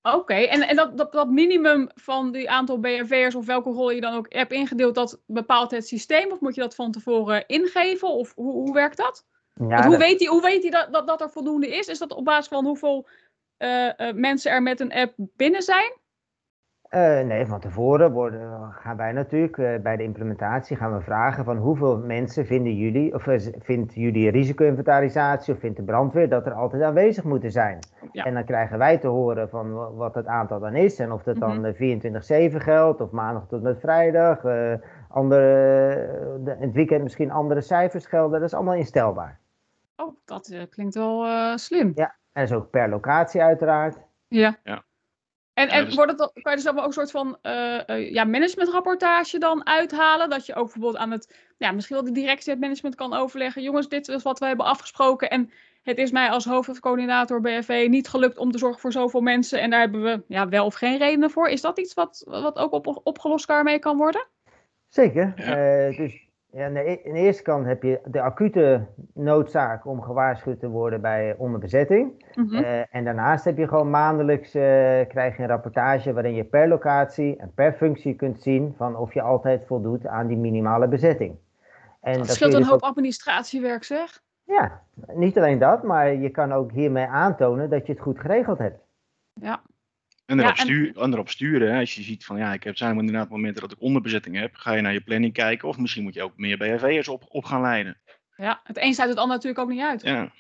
Oké, 0.03 0.35
en, 0.35 0.69
en 0.69 0.77
dat, 0.77 0.97
dat, 0.99 1.13
dat 1.13 1.31
minimum 1.31 1.89
van 1.95 2.33
die 2.33 2.51
aantal 2.51 2.79
BRV'ers 2.79 3.35
of 3.35 3.47
welke 3.47 3.71
rol 3.71 3.91
je 3.91 4.01
dan 4.01 4.15
ook 4.15 4.33
hebt 4.33 4.53
ingedeeld, 4.53 4.95
dat 4.95 5.23
bepaalt 5.27 5.71
het 5.71 5.87
systeem? 5.87 6.33
Of 6.33 6.41
moet 6.41 6.55
je 6.55 6.61
dat 6.61 6.75
van 6.75 6.93
tevoren 6.93 7.47
ingeven? 7.47 8.09
Of 8.09 8.35
hoe, 8.35 8.53
hoe 8.53 8.73
werkt 8.73 8.97
dat? 8.97 9.27
Ja, 9.55 9.87
hoe, 9.87 9.97
Weet 9.97 10.19
hij, 10.19 10.29
hoe 10.29 10.43
weet 10.43 10.63
hij 10.63 10.71
dat, 10.71 10.93
dat, 10.93 11.07
dat 11.07 11.21
er 11.21 11.31
voldoende 11.31 11.77
is? 11.77 11.87
Is 11.87 11.99
dat 11.99 12.13
op 12.13 12.25
basis 12.25 12.49
van 12.49 12.65
hoeveel 12.65 13.09
uh, 13.59 13.87
uh, 13.97 14.13
mensen 14.13 14.51
er 14.51 14.63
met 14.63 14.81
een 14.81 14.93
app 14.93 15.15
binnen 15.17 15.63
zijn? 15.63 15.93
Uh, 16.95 17.21
nee, 17.21 17.47
van 17.47 17.61
tevoren 17.61 18.13
worden, 18.13 18.73
gaan 18.73 18.97
wij 18.97 19.13
natuurlijk 19.13 19.57
uh, 19.57 19.79
bij 19.79 19.97
de 19.97 20.03
implementatie 20.03 20.77
gaan 20.77 20.97
we 20.97 21.01
vragen 21.01 21.45
van 21.45 21.57
hoeveel 21.57 21.99
mensen 21.99 22.47
vinden 22.47 22.75
jullie, 22.75 23.15
of 23.15 23.27
uh, 23.27 23.53
vindt 23.59 23.95
jullie 23.95 24.31
risico-inventarisatie 24.31 25.55
of 25.55 25.61
vindt 25.61 25.77
de 25.77 25.83
brandweer 25.83 26.29
dat 26.29 26.47
er 26.47 26.53
altijd 26.53 26.83
aanwezig 26.83 27.25
moeten 27.25 27.51
zijn. 27.51 27.79
Ja. 28.13 28.25
En 28.25 28.35
dan 28.35 28.45
krijgen 28.45 28.79
wij 28.79 28.99
te 28.99 29.07
horen 29.07 29.49
van 29.49 29.95
wat 29.97 30.15
het 30.15 30.27
aantal 30.27 30.61
dan 30.61 30.75
is 30.75 30.99
en 30.99 31.13
of 31.13 31.23
dat 31.23 31.37
dan 31.37 31.57
mm 31.57 31.65
-hmm. 31.65 32.51
24-7 32.53 32.57
geldt 32.57 33.01
of 33.01 33.11
maandag 33.11 33.47
tot 33.47 33.63
met 33.63 33.81
vrijdag, 33.81 34.39
andere, 35.09 35.49
de, 36.45 36.57
het 36.59 36.73
weekend 36.73 37.03
misschien 37.03 37.31
andere 37.31 37.61
cijfers 37.61 38.07
gelden. 38.07 38.41
Dat 38.41 38.49
is 38.49 38.55
allemaal 38.55 38.75
instelbaar. 38.75 39.39
Oh, 39.97 40.17
dat 40.25 40.67
klinkt 40.71 40.95
wel 40.95 41.27
slim. 41.59 41.93
Ja, 41.95 42.15
en 42.33 42.43
dat 42.43 42.51
is 42.51 42.53
ook 42.53 42.71
per 42.71 42.89
locatie 42.89 43.43
uiteraard. 43.43 43.99
Ja. 44.29 44.57
ja. 44.63 44.83
En, 45.63 45.69
en 45.69 45.85
dus... 45.85 45.95
wordt 45.95 46.11
het, 46.11 46.31
kan 46.33 46.53
je 46.53 46.57
dus 46.57 46.67
allemaal 46.67 46.85
ook 46.85 46.97
een 46.97 47.07
soort 47.07 47.11
van 47.11 47.39
uh, 47.43 47.81
uh, 47.87 48.13
ja, 48.13 48.25
managementrapportage 48.25 49.39
dan 49.39 49.67
uithalen? 49.67 50.31
Dat 50.31 50.47
je 50.47 50.55
ook 50.55 50.65
bijvoorbeeld 50.65 50.97
aan 50.97 51.11
het, 51.11 51.35
ja, 51.59 51.73
misschien 51.73 51.97
wel 51.97 52.05
de 52.05 52.13
directie 52.13 52.53
het 52.53 52.61
management 52.61 52.95
kan 52.95 53.15
overleggen. 53.15 53.63
Jongens, 53.63 53.89
dit 53.89 54.09
is 54.09 54.23
wat 54.23 54.39
we 54.39 54.47
hebben 54.47 54.67
afgesproken. 54.67 55.31
En 55.31 55.51
het 55.83 55.99
is 55.99 56.11
mij 56.11 56.31
als 56.31 56.45
hoofdcoördinator 56.45 57.41
BFV 57.41 57.87
niet 57.91 58.09
gelukt 58.09 58.39
om 58.39 58.51
te 58.51 58.59
zorgen 58.59 58.81
voor 58.81 58.93
zoveel 58.93 59.21
mensen. 59.21 59.61
En 59.61 59.71
daar 59.71 59.81
hebben 59.81 60.03
we 60.03 60.23
ja, 60.29 60.49
wel 60.49 60.65
of 60.65 60.75
geen 60.75 60.99
redenen 60.99 61.31
voor. 61.31 61.49
Is 61.49 61.61
dat 61.61 61.79
iets 61.79 61.95
wat, 61.95 62.23
wat 62.27 62.59
ook 62.59 62.73
op, 62.73 63.01
opgelost 63.05 63.63
mee 63.63 63.79
kan 63.79 63.97
worden? 63.97 64.27
Zeker. 64.89 65.33
Ja. 65.37 65.89
Uh, 65.89 65.97
dus 65.97 66.22
ja, 66.53 66.67
aan 66.67 66.73
de, 66.73 66.91
e-, 66.91 67.01
aan 67.07 67.15
de 67.15 67.21
eerste 67.21 67.43
kant 67.43 67.67
heb 67.67 67.83
je 67.83 68.01
de 68.05 68.21
acute 68.21 68.87
noodzaak 69.15 69.87
om 69.87 70.03
gewaarschuwd 70.03 70.61
te 70.61 70.69
worden 70.69 71.01
bij 71.01 71.35
onderbezetting. 71.39 72.25
Mm 72.35 72.49
-hmm. 72.49 72.59
uh, 72.59 72.95
en 72.95 73.05
daarnaast 73.05 73.45
heb 73.45 73.57
je 73.57 73.69
gewoon 73.69 73.91
maandelijks 73.91 74.55
uh, 74.55 74.63
krijg 75.09 75.37
je 75.37 75.43
een 75.43 75.49
rapportage 75.49 76.13
waarin 76.13 76.35
je 76.35 76.45
per 76.45 76.69
locatie 76.69 77.37
en 77.37 77.53
per 77.55 77.73
functie 77.73 78.15
kunt 78.15 78.43
zien 78.43 78.75
van 78.77 78.97
of 78.97 79.15
je 79.15 79.23
altijd 79.23 79.67
voldoet 79.67 80.07
aan 80.07 80.27
die 80.27 80.37
minimale 80.37 80.89
bezetting. 80.89 81.37
En 82.01 82.13
dat, 82.13 82.27
dat 82.27 82.35
scheelt 82.35 82.53
een 82.53 82.59
dus 82.59 82.69
hoop 82.69 82.83
ook... 82.83 82.89
administratiewerk 82.89 83.85
zeg. 83.85 84.23
Ja, 84.45 84.83
niet 85.15 85.37
alleen 85.37 85.59
dat, 85.59 85.83
maar 85.83 86.15
je 86.15 86.31
kan 86.31 86.53
ook 86.53 86.73
hiermee 86.73 87.07
aantonen 87.07 87.71
dat 87.71 87.87
je 87.87 87.93
het 87.93 88.03
goed 88.03 88.21
geregeld 88.21 88.59
hebt. 88.59 88.81
Ja, 89.33 89.63
en 90.33 90.39
erop, 90.39 90.57
ja, 90.57 90.63
en... 90.63 90.67
Stuur, 90.67 90.99
en 90.99 91.13
erop 91.13 91.29
sturen, 91.29 91.73
hè, 91.73 91.81
als 91.81 91.95
je 91.95 92.03
ziet 92.03 92.25
van 92.25 92.39
ja, 92.39 92.53
ik 92.53 92.65
heb 92.65 92.77
zijn 92.77 92.99
inderdaad 92.99 93.29
momenten 93.29 93.63
dat 93.63 93.73
ik 93.73 93.81
onderbezetting 93.81 94.37
heb, 94.37 94.55
ga 94.55 94.73
je 94.73 94.81
naar 94.81 94.93
je 94.93 95.01
planning 95.01 95.33
kijken 95.33 95.69
of 95.69 95.79
misschien 95.79 96.03
moet 96.03 96.15
je 96.15 96.23
ook 96.23 96.37
meer 96.37 96.57
BHV'ers 96.57 97.09
op, 97.09 97.25
op 97.29 97.45
gaan 97.45 97.61
leiden. 97.61 98.01
Ja, 98.37 98.61
het 98.65 98.77
een 98.77 98.95
sluit 98.95 99.11
het 99.11 99.19
ander 99.19 99.37
natuurlijk 99.37 99.63
ook 99.63 99.71
niet 99.71 99.83
uit. 99.83 100.03
Ja. 100.03 100.33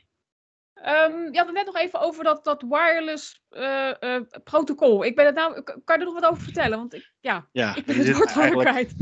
Um, 0.86 1.32
je 1.32 1.38
had 1.38 1.46
het 1.46 1.54
net 1.54 1.66
nog 1.66 1.76
even 1.76 2.00
over 2.00 2.24
dat, 2.24 2.44
dat 2.44 2.62
wireless 2.62 3.44
uh, 3.50 4.20
protocol. 4.44 5.04
Ik 5.04 5.16
ben 5.16 5.26
het 5.26 5.34
nou, 5.34 5.62
kan 5.62 5.82
je 5.84 5.92
er 5.92 6.04
nog 6.04 6.20
wat 6.20 6.30
over 6.30 6.42
vertellen? 6.42 6.78
Want 6.78 6.94
ik, 6.94 7.12
ja, 7.20 7.48
ja 7.52 7.76
ik 7.76 7.84
ben 7.84 7.96
het 7.96 8.12
woord 8.12 8.38
over 8.38 8.56
kwijt. 8.56 8.94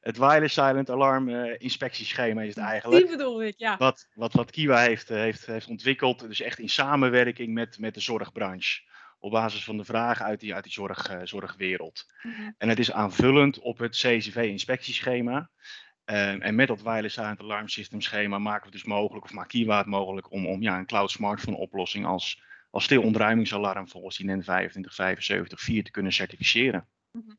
Het 0.00 0.18
wireless 0.18 0.54
silent 0.54 0.90
alarm 0.90 1.28
inspectieschema 1.58 2.42
is 2.42 2.54
het 2.54 2.64
eigenlijk. 2.64 3.06
Die 3.06 3.16
bedoel 3.16 3.42
ik, 3.42 3.54
ja. 3.56 3.76
Wat, 3.76 4.08
wat, 4.14 4.32
wat 4.32 4.50
Kiwa 4.50 4.80
heeft, 4.80 5.08
heeft, 5.08 5.46
heeft 5.46 5.68
ontwikkeld, 5.68 6.20
dus 6.20 6.40
echt 6.40 6.58
in 6.58 6.68
samenwerking 6.68 7.52
met, 7.54 7.78
met 7.78 7.94
de 7.94 8.00
zorgbranche. 8.00 8.88
Op 9.22 9.30
basis 9.30 9.64
van 9.64 9.76
de 9.76 9.84
vragen 9.84 10.24
uit 10.24 10.40
die, 10.40 10.54
uit 10.54 10.64
die 10.64 10.72
zorg, 10.72 11.20
zorgwereld. 11.24 12.06
Mhm. 12.22 12.50
En 12.58 12.68
het 12.68 12.78
is 12.78 12.92
aanvullend 12.92 13.58
op 13.58 13.78
het 13.78 13.96
CCV-inspectieschema. 13.96 15.50
Ehm, 16.04 16.40
en 16.40 16.54
met 16.54 16.68
dat 16.68 16.82
wireless 16.82 17.14
silent 17.14 17.40
alarm 17.40 17.68
system 17.68 18.00
schema 18.00 18.38
maken 18.38 18.66
we 18.66 18.70
dus 18.70 18.84
mogelijk, 18.84 19.24
of 19.24 19.32
maakt 19.32 19.48
Kiwa 19.48 19.78
het 19.78 19.86
mogelijk 19.86 20.30
om, 20.30 20.46
om 20.46 20.62
ja, 20.62 20.78
een 20.78 20.86
cloud 20.86 21.10
smartphone 21.10 21.56
oplossing 21.56 22.06
als, 22.06 22.42
als 22.70 22.84
stil 22.84 23.02
ontruimingsalarm 23.02 23.88
volgens 23.88 24.16
die 24.16 24.26
NEN 24.26 24.42
25774 24.42 25.84
te 25.84 25.90
kunnen 25.90 26.12
certificeren. 26.12 26.88
Mhm. 27.12 27.34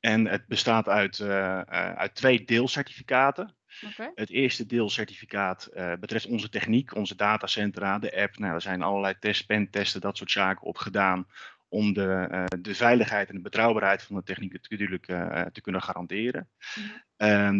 En 0.00 0.26
het 0.26 0.46
bestaat 0.46 0.88
uit, 0.88 1.18
uh, 1.18 1.60
uit 1.60 2.14
twee 2.14 2.44
deelcertificaten. 2.44 3.56
Okay. 3.84 4.10
Het 4.14 4.30
eerste 4.30 4.66
deelcertificaat 4.66 5.68
uh, 5.74 5.92
betreft 6.00 6.26
onze 6.26 6.48
techniek, 6.48 6.94
onze 6.94 7.16
datacentra, 7.16 7.98
de 7.98 8.16
app. 8.16 8.38
Nou, 8.38 8.54
er 8.54 8.60
zijn 8.60 8.82
allerlei 8.82 9.14
test, 9.18 9.46
pentesten, 9.46 10.00
dat 10.00 10.16
soort 10.16 10.30
zaken 10.30 10.66
op 10.66 10.76
gedaan 10.76 11.26
om 11.68 11.92
de, 11.92 12.28
uh, 12.30 12.44
de 12.60 12.74
veiligheid 12.74 13.28
en 13.28 13.34
de 13.34 13.40
betrouwbaarheid 13.40 14.02
van 14.02 14.16
de 14.16 14.22
techniek 14.22 14.52
natuurlijk 14.52 15.08
uh, 15.08 15.42
te 15.42 15.60
kunnen 15.60 15.82
garanderen. 15.82 16.48
Mm 16.74 17.04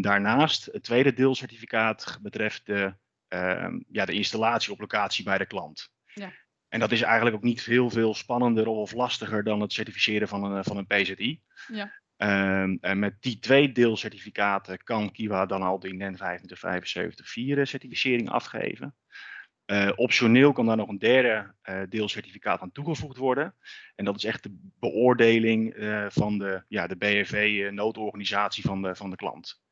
daarnaast, 0.00 0.68
het 0.72 0.82
tweede 0.82 1.12
deelcertificaat 1.12 2.18
betreft 2.22 2.66
de, 2.66 2.94
uh, 3.28 3.74
ja, 3.88 4.04
de 4.04 4.12
installatie 4.12 4.72
op 4.72 4.80
locatie 4.80 5.24
bij 5.24 5.38
de 5.38 5.46
klant. 5.46 5.90
Ja. 6.04 6.32
En 6.68 6.80
dat 6.80 6.92
is 6.92 7.02
eigenlijk 7.02 7.36
ook 7.36 7.42
niet 7.42 7.64
heel 7.64 7.90
veel 7.90 8.14
spannender 8.14 8.66
of 8.66 8.92
lastiger 8.92 9.44
dan 9.44 9.60
het 9.60 9.72
certificeren 9.72 10.28
van 10.28 10.44
een, 10.44 10.64
van 10.64 10.76
een 10.76 10.86
PZI. 10.86 11.40
Ja. 11.66 12.00
Um, 12.18 12.78
en 12.80 12.98
met 12.98 13.16
die 13.20 13.38
twee 13.38 13.72
deelcertificaten 13.72 14.82
kan 14.82 15.12
Kiwa 15.12 15.46
dan 15.46 15.62
al 15.62 15.78
de 15.78 15.92
NEN 15.92 16.16
25774 16.16 17.68
certificering 17.68 18.30
afgeven. 18.30 18.94
Uh, 19.66 19.90
optioneel 19.94 20.52
kan 20.52 20.66
daar 20.66 20.76
nog 20.76 20.88
een 20.88 20.98
derde 20.98 21.54
uh, 21.64 21.82
deelcertificaat 21.88 22.60
aan 22.60 22.72
toegevoegd 22.72 23.16
worden. 23.16 23.54
En 23.94 24.04
dat 24.04 24.16
is 24.16 24.24
echt 24.24 24.42
de 24.42 24.70
beoordeling 24.80 25.74
van 26.08 26.38
de, 26.38 26.64
ja, 26.68 26.86
de 26.86 26.96
BFV-noodorganisatie 26.96 28.64
van 28.64 28.82
de, 28.82 28.94
van 28.94 29.10
de 29.10 29.16
klant. 29.16 29.62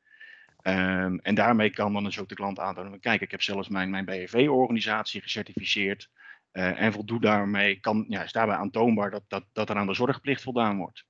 Um, 0.63 1.19
en 1.19 1.35
daarmee 1.35 1.69
kan 1.69 1.93
dan 1.93 2.03
dus 2.03 2.19
ook 2.19 2.29
de 2.29 2.35
klant 2.35 2.59
aantonen: 2.59 2.99
kijk, 2.99 3.21
ik 3.21 3.31
heb 3.31 3.41
zelfs 3.41 3.67
mijn, 3.67 3.89
mijn 3.89 4.05
BFV-organisatie 4.05 5.21
gecertificeerd. 5.21 6.09
en 6.51 6.93
voldoe 6.93 7.21
daarmee, 7.21 7.79
kan, 7.79 8.05
ja, 8.07 8.23
is 8.23 8.31
daarbij 8.31 8.55
aantoonbaar 8.55 9.11
dat, 9.11 9.23
dat, 9.27 9.45
dat 9.53 9.69
er 9.69 9.75
aan 9.75 9.87
de 9.87 9.93
zorgplicht 9.93 10.41
voldaan 10.41 10.77
wordt. 10.77 11.05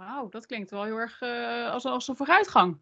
Wauw, 0.00 0.28
dat 0.28 0.46
klinkt 0.46 0.70
wel 0.70 0.84
heel 0.84 0.96
erg 0.96 1.22
als, 1.72 1.84
als 1.84 2.08
een 2.08 2.16
vooruitgang. 2.16 2.78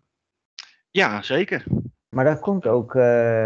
Ja, 0.90 1.22
zeker. 1.22 1.64
Maar 2.08 2.24
dat 2.24 2.40
komt 2.40 2.66
ook, 2.66 2.94
uh, 2.94 3.02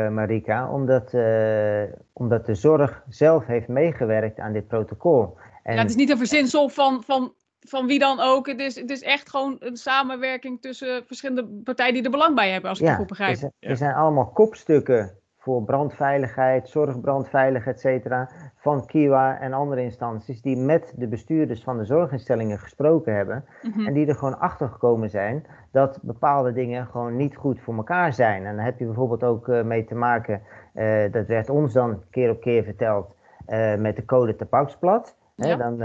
Marika, 0.08 0.70
omdat, 0.72 1.12
uh, 1.12 1.82
omdat 2.12 2.46
de 2.46 2.54
zorg 2.54 3.04
zelf 3.08 3.46
heeft 3.46 3.68
meegewerkt 3.68 4.38
aan 4.38 4.52
dit 4.52 4.66
protocol. 4.68 5.38
En... 5.62 5.74
Ja, 5.74 5.80
het 5.80 5.90
is 5.90 5.96
niet 5.96 6.10
een 6.10 6.18
verzinsel 6.18 6.68
van, 6.68 7.02
van, 7.02 7.34
van 7.60 7.86
wie 7.86 7.98
dan 7.98 8.20
ook. 8.20 8.46
Het 8.46 8.60
is, 8.60 8.74
het 8.74 8.90
is 8.90 9.02
echt 9.02 9.30
gewoon 9.30 9.56
een 9.58 9.76
samenwerking 9.76 10.60
tussen 10.60 11.06
verschillende 11.06 11.62
partijen 11.64 11.94
die 11.94 12.02
er 12.02 12.10
belang 12.10 12.34
bij 12.34 12.50
hebben, 12.50 12.70
als 12.70 12.78
ik 12.78 12.84
ja, 12.84 12.90
het 12.90 13.00
goed 13.00 13.08
begrijp. 13.08 13.42
Er, 13.42 13.52
er 13.58 13.76
zijn 13.76 13.94
allemaal 13.94 14.30
kopstukken 14.30 15.18
voor 15.42 15.62
brandveiligheid, 15.62 16.68
zorgbrandveiligheid, 16.68 17.76
et 17.76 17.80
cetera, 17.80 18.28
van 18.56 18.86
Kiwa 18.86 19.38
en 19.40 19.52
andere 19.52 19.82
instanties 19.82 20.42
die 20.42 20.56
met 20.56 20.94
de 20.96 21.08
bestuurders 21.08 21.62
van 21.62 21.78
de 21.78 21.84
zorginstellingen 21.84 22.58
gesproken 22.58 23.14
hebben 23.14 23.44
mhm. 23.62 23.86
en 23.86 23.92
die 23.92 24.06
er 24.06 24.14
gewoon 24.14 24.38
achter 24.38 24.68
gekomen 24.68 25.10
zijn 25.10 25.46
dat 25.70 25.98
bepaalde 26.02 26.52
dingen 26.52 26.86
gewoon 26.86 27.16
niet 27.16 27.36
goed 27.36 27.60
voor 27.60 27.74
elkaar 27.74 28.12
zijn. 28.12 28.46
En 28.46 28.56
dan 28.56 28.64
heb 28.64 28.78
je 28.78 28.84
bijvoorbeeld 28.84 29.24
ook 29.24 29.48
uh, 29.48 29.62
mee 29.62 29.84
te 29.84 29.94
maken, 29.94 30.42
uh, 30.74 31.12
dat 31.12 31.26
werd 31.26 31.50
ons 31.50 31.72
dan 31.72 32.02
keer 32.10 32.30
op 32.30 32.40
keer 32.40 32.64
verteld, 32.64 33.14
uh, 33.48 33.74
met 33.76 33.96
de 33.96 34.04
code 34.04 34.36
tabaksblad. 34.36 35.16
Ja. 35.34 35.56
dan, 35.56 35.78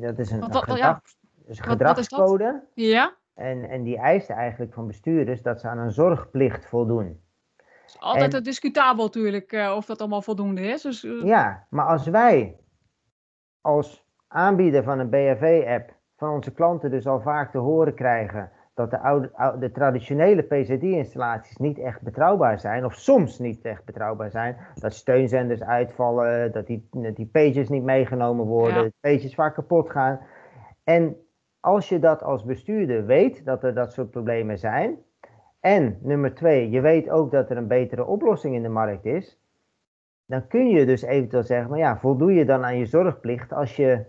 dat 0.00 0.18
is 0.18 0.30
een, 0.30 0.40
wat, 0.40 0.56
gedrag, 0.56 0.78
ja. 0.78 1.00
dus 1.46 1.60
gedragscode. 1.60 2.62
Ja. 2.74 3.14
En, 3.34 3.68
en 3.68 3.82
die 3.82 3.98
eist 3.98 4.30
eigenlijk 4.30 4.72
van 4.72 4.86
bestuurders 4.86 5.42
dat 5.42 5.60
ze 5.60 5.68
aan 5.68 5.78
een 5.78 5.92
zorgplicht 5.92 6.66
voldoen. 6.66 7.20
Altijd 7.98 8.34
en, 8.34 8.42
discutabel 8.42 9.04
natuurlijk 9.04 9.52
uh, 9.52 9.74
of 9.76 9.86
dat 9.86 10.00
allemaal 10.00 10.22
voldoende 10.22 10.60
is. 10.60 10.82
Dus, 10.82 11.04
uh... 11.04 11.24
Ja, 11.24 11.66
maar 11.70 11.86
als 11.86 12.06
wij 12.06 12.56
als 13.60 14.04
aanbieder 14.28 14.82
van 14.82 14.98
een 14.98 15.10
BHV-app 15.10 15.94
van 16.16 16.30
onze 16.30 16.52
klanten 16.52 16.90
dus 16.90 17.06
al 17.06 17.20
vaak 17.20 17.50
te 17.50 17.58
horen 17.58 17.94
krijgen 17.94 18.50
dat 18.74 18.90
de, 18.90 18.98
oude, 18.98 19.56
de 19.58 19.70
traditionele 19.70 20.42
PCD-installaties 20.42 21.56
niet 21.56 21.78
echt 21.78 22.00
betrouwbaar 22.00 22.60
zijn, 22.60 22.84
of 22.84 22.94
soms 22.94 23.38
niet 23.38 23.64
echt 23.64 23.84
betrouwbaar 23.84 24.30
zijn, 24.30 24.56
dat 24.74 24.94
steunzenders 24.94 25.62
uitvallen, 25.62 26.52
dat 26.52 26.66
die, 26.66 26.88
die 27.14 27.26
pages 27.26 27.68
niet 27.68 27.82
meegenomen 27.82 28.46
worden, 28.46 28.82
ja. 28.82 28.90
pages 29.00 29.34
vaak 29.34 29.54
kapot 29.54 29.90
gaan. 29.90 30.20
En 30.84 31.16
als 31.60 31.88
je 31.88 31.98
dat 31.98 32.22
als 32.22 32.44
bestuurder 32.44 33.06
weet, 33.06 33.44
dat 33.44 33.64
er 33.64 33.74
dat 33.74 33.92
soort 33.92 34.10
problemen 34.10 34.58
zijn, 34.58 34.98
en 35.60 35.98
nummer 36.02 36.34
twee, 36.34 36.70
je 36.70 36.80
weet 36.80 37.10
ook 37.10 37.30
dat 37.30 37.50
er 37.50 37.56
een 37.56 37.68
betere 37.68 38.04
oplossing 38.04 38.54
in 38.54 38.62
de 38.62 38.68
markt 38.68 39.04
is. 39.04 39.38
Dan 40.26 40.46
kun 40.46 40.68
je 40.68 40.86
dus 40.86 41.02
eventueel 41.02 41.42
zeggen, 41.42 41.70
maar 41.70 41.78
ja, 41.78 41.98
voldoe 41.98 42.32
je 42.32 42.44
dan 42.44 42.64
aan 42.64 42.78
je 42.78 42.86
zorgplicht 42.86 43.52
als 43.52 43.76
je, 43.76 44.04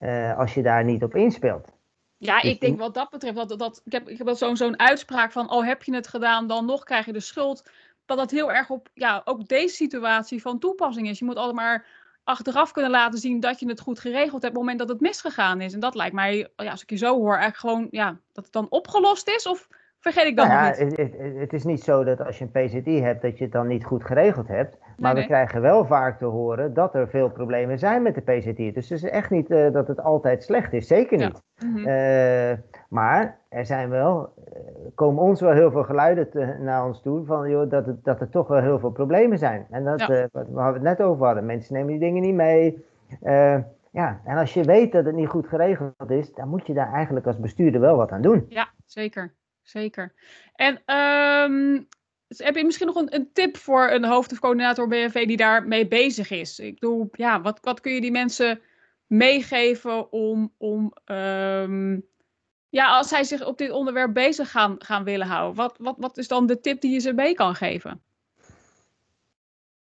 uh, 0.00 0.38
als 0.38 0.54
je 0.54 0.62
daar 0.62 0.84
niet 0.84 1.02
op 1.02 1.14
inspeelt? 1.14 1.68
Ja, 2.16 2.40
dus 2.40 2.50
ik 2.50 2.60
denk 2.60 2.78
wat 2.78 2.94
dat 2.94 3.10
betreft, 3.10 3.48
dat, 3.48 3.58
dat, 3.58 3.80
ik 3.84 3.92
heb, 3.92 4.08
ik 4.08 4.18
heb 4.18 4.28
zo'n 4.30 4.56
zo'n 4.56 4.78
uitspraak 4.78 5.32
van, 5.32 5.50
oh 5.50 5.66
heb 5.66 5.82
je 5.82 5.94
het 5.94 6.08
gedaan, 6.08 6.46
dan 6.46 6.66
nog 6.66 6.84
krijg 6.84 7.06
je 7.06 7.12
de 7.12 7.20
schuld. 7.20 7.70
Dat 8.04 8.18
dat 8.18 8.30
heel 8.30 8.52
erg 8.52 8.70
op 8.70 8.88
ja, 8.94 9.22
ook 9.24 9.48
deze 9.48 9.74
situatie 9.74 10.42
van 10.42 10.58
toepassing 10.58 11.08
is. 11.08 11.18
Je 11.18 11.24
moet 11.24 11.36
altijd 11.36 11.56
maar 11.56 11.86
achteraf 12.24 12.72
kunnen 12.72 12.90
laten 12.90 13.18
zien 13.18 13.40
dat 13.40 13.60
je 13.60 13.68
het 13.68 13.80
goed 13.80 14.00
geregeld 14.00 14.42
hebt 14.42 14.44
op 14.44 14.60
het 14.60 14.60
moment 14.60 14.78
dat 14.78 14.88
het 14.88 15.00
misgegaan 15.00 15.60
is. 15.60 15.72
En 15.72 15.80
dat 15.80 15.94
lijkt 15.94 16.14
mij, 16.14 16.48
ja, 16.56 16.70
als 16.70 16.82
ik 16.82 16.90
je 16.90 16.96
zo 16.96 17.14
hoor, 17.14 17.36
eigenlijk 17.36 17.56
gewoon 17.56 17.88
ja, 17.90 18.20
dat 18.32 18.44
het 18.44 18.52
dan 18.52 18.66
opgelost 18.70 19.28
is. 19.28 19.46
Of 19.46 19.68
Vergeet 20.00 20.26
ik 20.26 20.36
dan 20.36 20.48
nou 20.48 20.58
ja, 20.60 20.84
niet. 20.84 20.96
Het, 20.96 21.12
het, 21.18 21.36
het, 21.38 21.52
is 21.52 21.64
niet 21.64 21.82
zo 21.82 22.04
dat 22.04 22.24
als 22.24 22.38
je 22.38 22.48
een 22.52 22.66
PZI 22.66 23.02
hebt, 23.02 23.22
dat 23.22 23.38
je 23.38 23.44
het 23.44 23.52
dan 23.52 23.66
niet 23.66 23.84
goed 23.84 24.04
geregeld 24.04 24.48
hebt. 24.48 24.76
Maar 24.96 25.14
we 25.14 25.26
krijgen 25.26 25.60
wel 25.60 25.86
vaak 25.86 26.18
te 26.18 26.24
horen 26.24 26.74
dat 26.74 26.94
er 26.94 27.08
veel 27.08 27.30
problemen 27.30 27.78
zijn 27.78 28.02
met 28.02 28.14
de 28.14 28.20
PZI. 28.20 28.72
Dus 28.72 28.88
het 28.88 29.02
is 29.02 29.10
echt 29.10 29.30
niet 29.30 29.50
uh, 29.50 29.72
dat 29.72 29.88
het 29.88 30.00
altijd 30.02 30.42
slecht 30.42 30.72
is. 30.72 30.86
Zeker 30.86 31.18
niet. 31.18 31.42
Ja. 31.54 31.66
Mm 31.66 31.74
-hmm. 31.74 31.86
uh, 31.86 32.58
maar 32.88 33.38
er 33.48 33.66
zijn 33.66 33.88
wel, 33.88 34.32
uh, 34.38 34.54
komen 34.94 35.22
ons 35.22 35.40
wel 35.40 35.52
heel 35.52 35.70
veel 35.70 35.84
geluiden 35.84 36.30
te, 36.30 36.56
naar 36.60 36.86
ons 36.86 37.02
toe 37.02 37.24
van 37.24 37.50
joh, 37.50 37.70
dat, 37.70 37.86
het, 37.86 38.04
dat 38.04 38.20
er 38.20 38.30
toch 38.30 38.48
wel 38.48 38.60
heel 38.60 38.78
veel 38.78 38.90
problemen 38.90 39.38
zijn. 39.38 39.66
En 39.70 39.84
dat, 39.84 40.00
ja. 40.00 40.28
wat 40.32 40.46
we 40.52 40.60
het 40.60 40.82
net 40.82 41.00
over 41.00 41.26
hadden. 41.26 41.46
Mensen 41.46 41.74
nemen 41.74 41.90
die 41.90 42.00
dingen 42.00 42.22
niet 42.22 42.34
mee. 42.34 42.84
ja, 43.90 44.20
en 44.24 44.36
als 44.36 44.54
je 44.54 44.62
weet 44.62 44.92
dat 44.92 45.04
het 45.04 45.14
niet 45.14 45.28
goed 45.28 45.48
geregeld 45.48 46.10
is, 46.10 46.32
dan 46.32 46.48
moet 46.48 46.66
je 46.66 46.74
daar 46.74 46.92
eigenlijk 46.92 47.26
als 47.26 47.38
bestuurder 47.38 47.80
wel 47.80 47.96
wat 47.96 48.10
aan 48.10 48.22
doen. 48.22 48.46
Ja, 48.48 48.68
zeker 48.86 49.36
zeker. 49.68 50.12
En 50.54 50.96
um, 50.96 51.88
heb 52.28 52.56
je 52.56 52.64
misschien 52.64 52.86
nog 52.86 52.96
een, 52.96 53.14
een, 53.14 53.32
tip 53.32 53.56
voor 53.56 53.90
een 53.90 54.04
hoofd- 54.04 54.32
of 54.32 54.38
coördinator 54.38 54.88
BNV 54.88 55.26
die 55.26 55.36
daarmee 55.36 55.88
bezig 55.88 56.30
is? 56.30 56.58
Ik 56.58 56.74
bedoel, 56.74 57.08
ja, 57.12 57.40
wat, 57.40 57.58
wat 57.62 57.80
kun 57.80 57.92
je 57.92 58.00
die 58.00 58.10
mensen 58.10 58.60
meegeven 59.06 60.12
om, 60.12 60.54
om 60.56 60.92
um, 61.04 62.02
ja, 62.68 62.96
als 62.96 63.08
zij 63.08 63.24
zich 63.24 63.46
op 63.46 63.58
dit 63.58 63.70
onderwerp 63.70 64.14
bezig 64.14 64.50
gaan, 64.50 64.74
gaan 64.78 65.04
willen 65.04 65.26
houden? 65.26 65.56
Wat, 65.56 65.76
wat, 65.78 65.94
wat 65.98 66.18
is 66.18 66.28
dan 66.28 66.46
de 66.46 66.60
tip 66.60 66.80
die 66.80 66.92
je 66.92 66.98
ze 66.98 67.12
mee 67.12 67.34
kan 67.34 67.54
geven? 67.54 68.02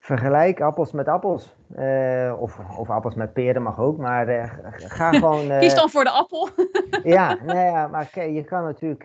vergelijk 0.03 0.61
appels 0.61 0.93
met 0.93 1.09
appels. 1.09 1.55
Uh, 1.79 2.33
of, 2.39 2.59
of 2.79 2.91
appels 2.91 3.15
met 3.15 3.33
peren 3.33 3.63
mag 3.63 3.79
ook, 3.79 3.97
maar 3.97 4.29
uh, 4.29 4.45
ga 4.77 5.13
gewoon... 5.19 5.51
Uh, 5.51 5.59
Kies 5.59 5.75
dan 5.75 5.89
voor 5.89 6.05
de 6.05 6.11
appel. 6.11 6.49
ja, 7.17 7.37
nou 7.47 7.59
ja, 7.59 7.87
maar 7.87 8.29
je 8.29 8.45
kan 8.45 8.63
natuurlijk 8.63 9.03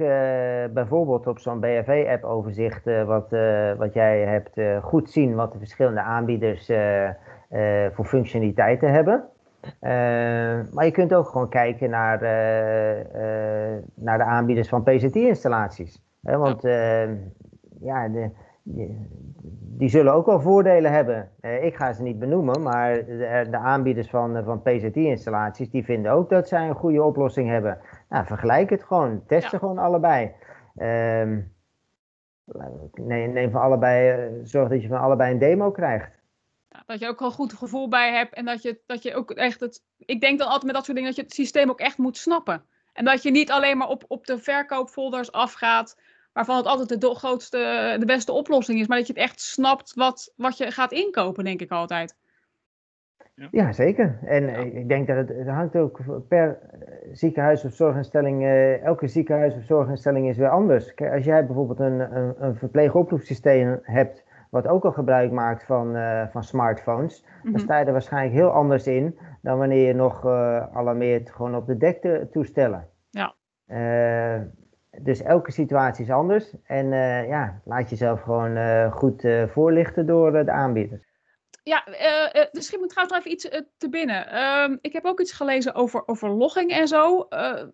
bijvoorbeeld 0.73 1.27
op 1.27 1.39
zo'n 1.39 1.59
BFV-app 1.59 2.23
overzicht, 2.23 2.85
wat, 3.05 3.29
wat 3.77 3.93
jij 3.93 4.19
hebt, 4.19 4.83
goed 4.83 5.09
zien 5.09 5.35
wat 5.35 5.51
de 5.51 5.57
verschillende 5.57 6.01
aanbieders 6.01 6.71
voor 7.93 8.05
functionaliteiten 8.05 8.91
hebben. 8.91 9.23
maar 10.71 10.85
je 10.85 10.91
kunt 10.91 11.13
ook 11.13 11.27
gewoon 11.27 11.49
kijken 11.49 11.89
naar, 11.89 12.21
naar 13.95 14.17
de 14.17 14.23
aanbieders 14.23 14.69
van 14.69 14.83
PCT-installaties. 14.83 16.01
want 16.21 16.61
ja, 17.79 18.07
de, 18.07 18.29
die 19.77 19.89
zullen 19.89 20.13
ook 20.13 20.25
wel 20.25 20.41
voordelen 20.41 20.91
hebben. 20.91 21.31
Eh, 21.39 21.63
ik 21.63 21.75
ga 21.75 21.93
ze 21.93 22.03
niet 22.03 22.19
benoemen, 22.19 22.61
maar 22.61 23.05
de, 23.05 23.47
de 23.49 23.57
aanbieders 23.57 24.09
van, 24.09 24.43
van 24.43 24.61
PZT-installaties, 24.61 25.69
die 25.69 25.83
vinden 25.83 26.11
ook 26.11 26.29
dat 26.29 26.47
zij 26.47 26.67
een 26.67 26.75
goede 26.75 27.03
oplossing 27.03 27.49
hebben. 27.49 27.79
Nou, 28.09 28.25
vergelijk 28.25 28.69
het 28.69 28.83
gewoon, 28.83 29.25
test 29.27 29.49
ze 29.49 29.59
gewoon 29.59 29.77
allebei. 29.77 30.31
Um, 30.75 31.55
neem, 32.93 33.33
neem 33.33 33.51
van 33.51 33.61
allebei, 33.61 34.09
eh, 34.09 34.33
zorg 34.43 34.69
dat 34.69 34.81
je 34.81 34.87
van 34.87 34.99
allebei 34.99 35.31
een 35.31 35.39
demo 35.39 35.71
krijgt. 35.71 36.19
dat 36.85 36.99
je 36.99 37.07
ook 37.07 37.21
een 37.21 37.31
goed 37.31 37.53
gevoel 37.53 37.87
bij 37.87 38.13
hebt 38.13 38.33
en 38.33 38.45
dat 38.45 38.61
je, 38.61 38.79
dat 38.85 39.03
je 39.03 39.15
ook 39.15 39.31
echt 39.31 39.59
het. 39.59 39.83
Ik 39.97 40.21
denk 40.21 40.39
dan 40.39 40.47
altijd 40.47 40.65
met 40.65 40.73
dat 40.73 40.85
soort 40.85 40.97
dingen 40.97 41.13
dat 41.13 41.19
je 41.19 41.25
het 41.25 41.39
systeem 41.39 41.69
ook 41.69 41.79
echt 41.79 41.97
moet 41.97 42.17
snappen. 42.17 42.63
En 42.93 43.05
dat 43.05 43.23
je 43.23 43.31
niet 43.31 43.51
alleen 43.51 43.77
maar 43.77 43.87
op, 43.87 44.03
op 44.07 44.25
de 44.25 44.37
verkoopfolders 44.37 45.31
afgaat, 45.31 45.97
waarvan 46.37 46.57
het 46.57 46.65
altijd 46.65 47.01
de 47.01 47.15
grootste, 47.15 47.95
de 47.99 48.05
beste 48.05 48.31
oplossing 48.31 48.79
is, 48.79 48.87
maar 48.87 48.97
dat 48.97 49.07
je 49.07 49.13
het 49.13 49.21
echt 49.21 49.41
snapt 49.41 49.93
wat, 49.93 50.33
wat 50.35 50.57
je 50.57 50.71
gaat 50.71 50.91
inkopen, 50.91 51.43
denk 51.43 51.61
ik 51.61 51.71
altijd. 51.71 52.15
Ja, 53.35 53.47
ja 53.51 53.71
zeker. 53.71 54.19
En 54.23 54.75
ik 54.75 54.87
denk 54.87 55.07
dat 55.07 55.17
het, 55.17 55.29
het 55.29 55.47
hangt 55.47 55.75
ook 55.75 55.99
per 56.27 56.59
ziekenhuis 57.11 57.65
of 57.65 57.73
zorginstelling, 57.73 58.41
uh, 58.41 58.83
elke 58.83 59.07
ziekenhuis 59.07 59.55
of 59.55 59.63
zorginstelling 59.63 60.29
is 60.29 60.37
weer 60.37 60.49
anders. 60.49 60.93
Kijk, 60.93 61.13
als 61.13 61.25
jij 61.25 61.45
bijvoorbeeld 61.45 61.79
een, 61.79 62.15
een, 62.15 62.35
een 62.39 62.55
verpleegoproepsysteem 62.55 63.79
hebt, 63.81 64.23
wat 64.49 64.67
ook 64.67 64.85
al 64.85 64.91
gebruik 64.91 65.31
maakt 65.31 65.63
van, 65.63 65.95
uh, 65.95 66.27
van 66.27 66.43
smartphones, 66.43 67.25
dan 67.43 67.51
mhm. 67.51 67.61
sta 67.61 67.79
je 67.79 67.85
er 67.85 67.91
waarschijnlijk 67.91 68.33
heel 68.33 68.49
anders 68.49 68.87
in 68.87 69.17
dan 69.41 69.57
wanneer 69.57 69.87
je 69.87 69.93
nog 69.93 70.25
uh, 70.25 70.75
alarmeert 70.75 71.31
gewoon 71.31 71.55
op 71.55 71.67
de 71.67 71.77
dektoestellen. 71.77 72.87
Ja. 73.09 73.35
Dus 74.99 75.21
elke 75.21 75.51
situatie 75.51 76.05
is 76.05 76.11
anders 76.11 76.53
en 76.63 76.87
ja, 77.27 77.61
laat 77.65 77.89
jezelf 77.89 78.21
gewoon 78.21 78.91
goed 78.91 79.27
voorlichten 79.47 80.05
door 80.05 80.31
de 80.31 80.51
aanbieders. 80.51 81.05
Ja, 81.63 81.83
uh, 81.87 82.43
misschien 82.51 82.79
moet 82.79 82.89
trouwens 82.89 83.17
even 83.17 83.31
iets 83.31 83.49
te 83.77 83.89
binnen. 83.89 84.27
Ehm, 84.27 84.77
ik 84.81 84.93
heb 84.93 85.05
ook 85.05 85.19
iets 85.19 85.31
gelezen 85.31 85.75
over, 85.75 86.03
over 86.05 86.29
logging 86.29 86.71
en 86.71 86.87
zo. 86.87 87.27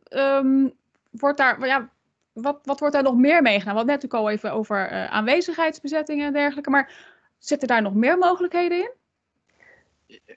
Um, 0.10 0.74
wordt 1.12 1.38
daar, 1.38 1.65
ja, 1.65 1.89
wat, 2.34 2.60
wat 2.63 2.80
wordt 2.80 2.94
daar 2.94 3.03
nog 3.03 3.15
meer 3.15 3.42
meegenomen? 3.42 3.86
We 3.86 3.92
hadden 3.92 3.96
net 3.96 4.06
ook 4.06 4.22
al 4.22 4.30
even 4.30 4.51
over 4.51 4.89
aanwezigheidsbezettingen 5.10 6.27
en 6.27 6.34
dergelijke. 6.34 6.70
Maar 6.70 6.92
zitten 7.38 7.68
daar 7.68 7.82
nog 7.82 7.94
meer 7.94 8.18
mogelijkheden 8.18 8.77
in? 8.77 8.92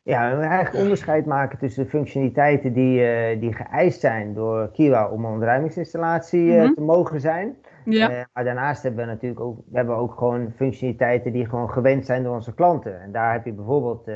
Ja, 0.02 0.36
we 0.36 0.42
eigenlijk 0.42 0.84
onderscheid 0.84 1.26
maken 1.26 1.58
tussen 1.58 1.84
de 1.84 1.90
functionaliteiten 1.90 2.72
die, 2.72 3.00
uh, 3.00 3.40
die 3.40 3.52
geëist 3.52 4.00
zijn 4.00 4.34
door 4.34 4.70
Kiwa 4.72 5.10
om 5.10 5.24
een 5.24 5.32
ontruimingsinstallatie 5.32 6.44
uh, 6.44 6.70
te 6.70 6.80
mogen 6.80 7.20
zijn. 7.20 7.56
Ja. 7.84 8.28
maar 8.32 8.44
daarnaast 8.44 8.82
hebben 8.82 9.04
we 9.04 9.10
natuurlijk 9.12 9.40
ook, 9.40 9.58
we 9.70 9.76
hebben 9.76 9.96
ook 9.96 10.18
gewoon 10.18 10.52
functionaliteiten 10.56 11.32
die 11.32 11.48
gewoon 11.48 11.70
gewend 11.70 12.06
zijn 12.06 12.22
door 12.22 12.34
onze 12.34 12.54
klanten. 12.54 13.00
En 13.00 13.12
daar 13.12 13.32
heb 13.32 13.44
je 13.44 13.52
bijvoorbeeld 13.52 14.10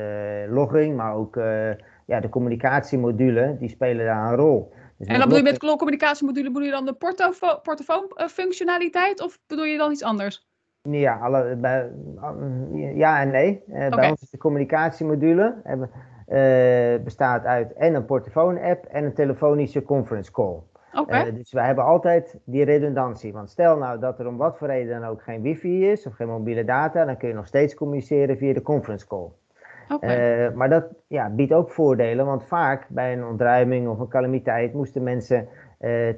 logging, 0.49 0.95
maar 0.95 1.15
ook 1.15 1.35
ja, 2.05 2.19
de 2.19 2.29
communicatiemodule, 2.29 3.55
die 3.59 3.69
spelen 3.69 4.05
daar 4.05 4.31
een 4.31 4.35
rol. 4.35 4.73
Dus 4.97 5.07
en 5.07 5.13
dan 5.13 5.23
bedoel 5.29 5.45
je 5.45 5.51
met 5.51 5.77
communicatiemodule, 5.77 6.51
bedoel 6.51 6.65
je 6.65 6.71
dan 6.71 6.85
de 6.85 6.95
portofoonfunctionaliteit 7.61 9.21
of 9.21 9.39
bedoel 9.47 9.65
je 9.65 9.77
dan 9.77 9.91
iets 9.91 10.03
anders? 10.03 10.50
Ja, 10.89 11.17
alle, 11.17 11.55
bij, 11.55 11.89
ja 12.93 13.21
en 13.21 13.29
nee. 13.29 13.63
Uh, 13.67 13.89
Bij 13.89 14.09
ons 14.09 14.21
is 14.21 14.29
de 14.29 14.37
communicatiemodule 14.37 15.55
hebben, 15.63 15.89
uh, 16.27 17.03
bestaat 17.03 17.45
uit 17.45 17.73
en 17.73 17.93
een 17.93 18.05
portofoon-app 18.05 18.85
en 18.85 19.03
een 19.03 19.13
telefonische 19.13 19.83
conference 19.83 20.31
call. 20.31 20.59
Okay. 20.93 21.27
Uh, 21.27 21.35
dus 21.35 21.51
wij 21.51 21.65
hebben 21.65 21.83
altijd 21.83 22.39
die 22.43 22.63
redundantie. 22.63 23.33
Want 23.33 23.49
stel 23.49 23.77
nou 23.77 23.99
dat 23.99 24.19
er 24.19 24.27
om 24.27 24.37
wat 24.37 24.57
voor 24.57 24.67
reden 24.67 24.99
dan 24.99 25.09
ook 25.09 25.21
geen 25.21 25.41
wifi 25.41 25.89
is 25.89 26.07
of 26.07 26.13
geen 26.13 26.27
mobiele 26.27 26.63
data, 26.63 27.05
dan 27.05 27.17
kun 27.17 27.27
je 27.27 27.33
nog 27.33 27.47
steeds 27.47 27.75
communiceren 27.75 28.37
via 28.37 28.53
de 28.53 28.61
conference 28.61 29.07
call. 29.07 29.27
Okay. 29.89 30.49
maar 30.49 30.69
dat 30.69 30.85
ja, 31.07 31.29
biedt 31.29 31.53
ook 31.53 31.69
voordelen, 31.69 32.25
want 32.25 32.43
vaak 32.43 32.85
bij 32.89 33.13
een 33.13 33.25
ontruiming 33.25 33.87
of 33.87 33.99
een 33.99 34.07
calamiteit 34.07 34.73
moesten 34.73 35.03
mensen, 35.03 35.47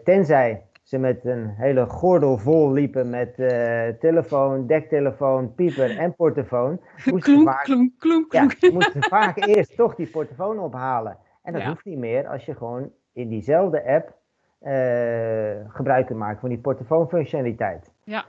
tenzij 0.04 0.62
ze 0.94 1.00
met 1.00 1.26
een 1.26 1.50
hele 1.50 1.86
gordel 1.86 2.38
vol 2.38 2.72
liepen 2.72 3.10
met 3.10 3.34
uh, 3.38 3.88
telefoon, 3.88 4.68
dektelefoon, 4.68 5.54
pieper 5.54 5.98
en 5.98 6.16
portofoon. 6.16 6.80
Moesten 7.12 7.20
klonk, 7.20 7.50
vaak, 7.50 7.64
klonk, 7.64 7.92
klonk, 8.00 8.30
klonk. 8.30 8.52
Ja, 8.60 8.72
moesten 8.72 9.04
vaak 9.04 9.38
eerst 9.56 9.76
toch 9.76 9.96
die 9.96 10.08
portofoon 10.08 10.60
ophalen. 10.60 11.18
En 11.44 11.54
dat 11.54 11.62
ja. 11.62 11.68
hoeft 11.68 11.86
niet 11.86 11.98
meer 11.98 12.28
als 12.28 12.46
je 12.46 12.56
gewoon 12.56 12.92
in 13.14 13.30
diezelfde 13.30 13.86
app 13.86 14.14
uh, 14.62 15.74
gebruik 15.76 16.06
kunt 16.06 16.20
maken 16.20 16.40
van 16.40 16.50
die 16.50 16.60
portofoonfunctionaliteit. 16.60 17.92
Ja. 18.04 18.26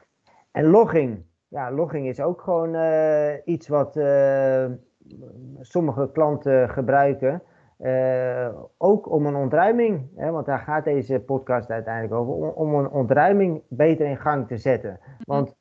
En 0.51 0.65
logging. 0.65 1.25
Ja, 1.49 1.73
logging 1.73 2.07
is 2.07 2.21
ook 2.21 2.41
gewoon 2.41 2.75
uh, 2.75 3.33
iets 3.45 3.69
wat 3.69 3.93
sommige 5.61 6.11
klanten 6.13 6.69
gebruiken. 6.71 7.43
Uh, 7.79 8.49
ook 8.79 9.11
om 9.11 9.27
een 9.27 9.35
ontruiming, 9.35 10.09
hè, 10.17 10.31
want 10.31 10.47
daar 10.47 10.59
gaat 10.59 10.85
deze 10.85 11.21
podcast 11.21 11.71
uiteindelijk 11.71 12.15
over, 12.15 12.33
om, 12.35 12.49
om, 12.49 12.75
een 12.75 12.91
ontruiming 12.91 13.63
beter 13.69 14.07
in 14.07 14.17
gang 14.17 14.49
te 14.49 14.57
zetten. 14.57 15.01
Mhm. 15.01 15.23
Want 15.25 15.55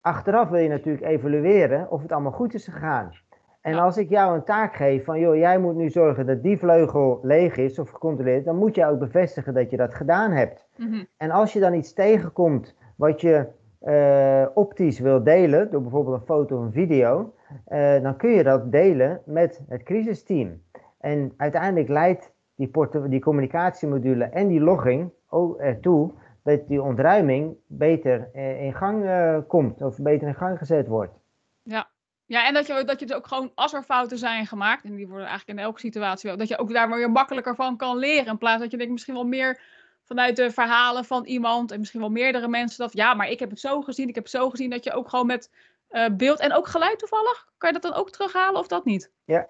achteraf 0.00 0.48
wil 0.48 0.60
je 0.60 0.68
natuurlijk 0.68 1.04
evalueren 1.04 1.90
of 1.90 2.02
het 2.02 2.12
allemaal 2.12 2.32
goed 2.32 2.54
is 2.54 2.68
gegaan. 2.68 3.12
En 3.60 3.74
als 3.74 3.96
ik 3.96 4.08
jou 4.08 4.34
een 4.34 4.44
taak 4.44 4.74
geef 4.74 5.04
van, 5.04 5.20
joh, 5.20 5.36
jij 5.36 5.58
moet 5.58 5.74
nu 5.74 5.90
zorgen 5.90 6.26
dat 6.26 6.42
die 6.42 6.58
vleugel 6.58 7.18
leeg 7.22 7.56
is 7.56 7.78
of 7.78 7.90
gecontroleerd, 7.90 8.44
dan 8.44 8.56
moet 8.56 8.74
je 8.74 8.86
ook 8.86 8.98
bevestigen 8.98 9.54
dat 9.54 9.70
je 9.70 9.76
dat 9.76 9.94
gedaan 9.94 10.30
hebt. 10.30 10.68
Mm 10.76 11.06
En 11.16 11.30
als 11.30 11.52
je 11.52 11.60
dan 11.60 11.74
iets 11.74 11.92
tegenkomt 11.92 12.76
wat 12.96 13.20
je 13.20 13.46
uh, 13.82 14.46
optisch 14.54 14.98
wil 14.98 15.22
delen, 15.22 15.70
door 15.70 15.82
bijvoorbeeld 15.82 16.20
een 16.20 16.26
foto 16.26 16.56
of 16.56 16.62
een 16.62 16.72
video, 16.72 17.32
uh, 17.68 18.02
dan 18.02 18.16
kun 18.16 18.30
je 18.30 18.42
dat 18.42 18.72
delen 18.72 19.20
met 19.24 19.60
het 19.68 19.82
crisisteam. 19.82 20.62
En 21.00 21.32
uiteindelijk 21.36 21.88
leidt 21.88 22.32
die, 22.54 22.70
die 23.08 23.20
communicatiemodule 23.20 24.24
en 24.24 24.48
die 24.48 24.60
logging 24.60 25.10
ertoe 25.58 26.12
dat 26.42 26.68
die 26.68 26.82
ontruiming 26.82 27.56
beter 27.66 28.28
eh, 28.32 28.62
in 28.62 28.74
gang 28.74 29.04
uh, 29.04 29.38
komt 29.46 29.82
of 29.82 29.96
beter 29.96 30.28
in 30.28 30.34
gang 30.34 30.58
gezet 30.58 30.86
wordt. 30.86 31.14
Ja, 31.62 31.88
ja 32.26 32.46
en 32.46 32.54
dat 32.54 32.66
je, 32.66 32.84
dat 32.84 33.00
je 33.00 33.06
dus 33.06 33.16
ook 33.16 33.26
gewoon, 33.26 33.52
als 33.54 33.72
er 33.72 33.82
fouten 33.82 34.18
zijn 34.18 34.46
gemaakt, 34.46 34.84
en 34.84 34.94
die 34.94 35.08
worden 35.08 35.26
eigenlijk 35.26 35.58
in 35.58 35.64
elke 35.64 35.80
situatie 35.80 36.28
wel, 36.28 36.38
dat 36.38 36.48
je 36.48 36.58
ook 36.58 36.72
daar 36.72 36.88
weer 36.88 37.10
makkelijker 37.10 37.54
van 37.54 37.76
kan 37.76 37.96
leren. 37.96 38.26
In 38.26 38.38
plaats 38.38 38.62
dat 38.62 38.70
je 38.70 38.76
denkt 38.76 38.92
misschien 38.92 39.14
wel 39.14 39.26
meer 39.26 39.60
vanuit 40.04 40.36
de 40.36 40.50
verhalen 40.50 41.04
van 41.04 41.24
iemand 41.24 41.70
en 41.70 41.78
misschien 41.78 42.00
wel 42.00 42.10
meerdere 42.10 42.48
mensen 42.48 42.78
dat, 42.78 42.92
ja, 42.92 43.14
maar 43.14 43.28
ik 43.28 43.38
heb 43.38 43.50
het 43.50 43.60
zo 43.60 43.80
gezien, 43.80 44.08
ik 44.08 44.14
heb 44.14 44.24
het 44.24 44.32
zo 44.32 44.50
gezien, 44.50 44.70
dat 44.70 44.84
je 44.84 44.92
ook 44.92 45.08
gewoon 45.08 45.26
met 45.26 45.50
uh, 45.90 46.06
beeld 46.12 46.40
en 46.40 46.52
ook 46.52 46.66
geluid 46.66 46.98
toevallig, 46.98 47.48
kan 47.58 47.72
je 47.72 47.80
dat 47.80 47.90
dan 47.90 48.00
ook 48.00 48.10
terughalen 48.10 48.60
of 48.60 48.66
dat 48.66 48.84
niet? 48.84 49.10
Ja, 49.24 49.46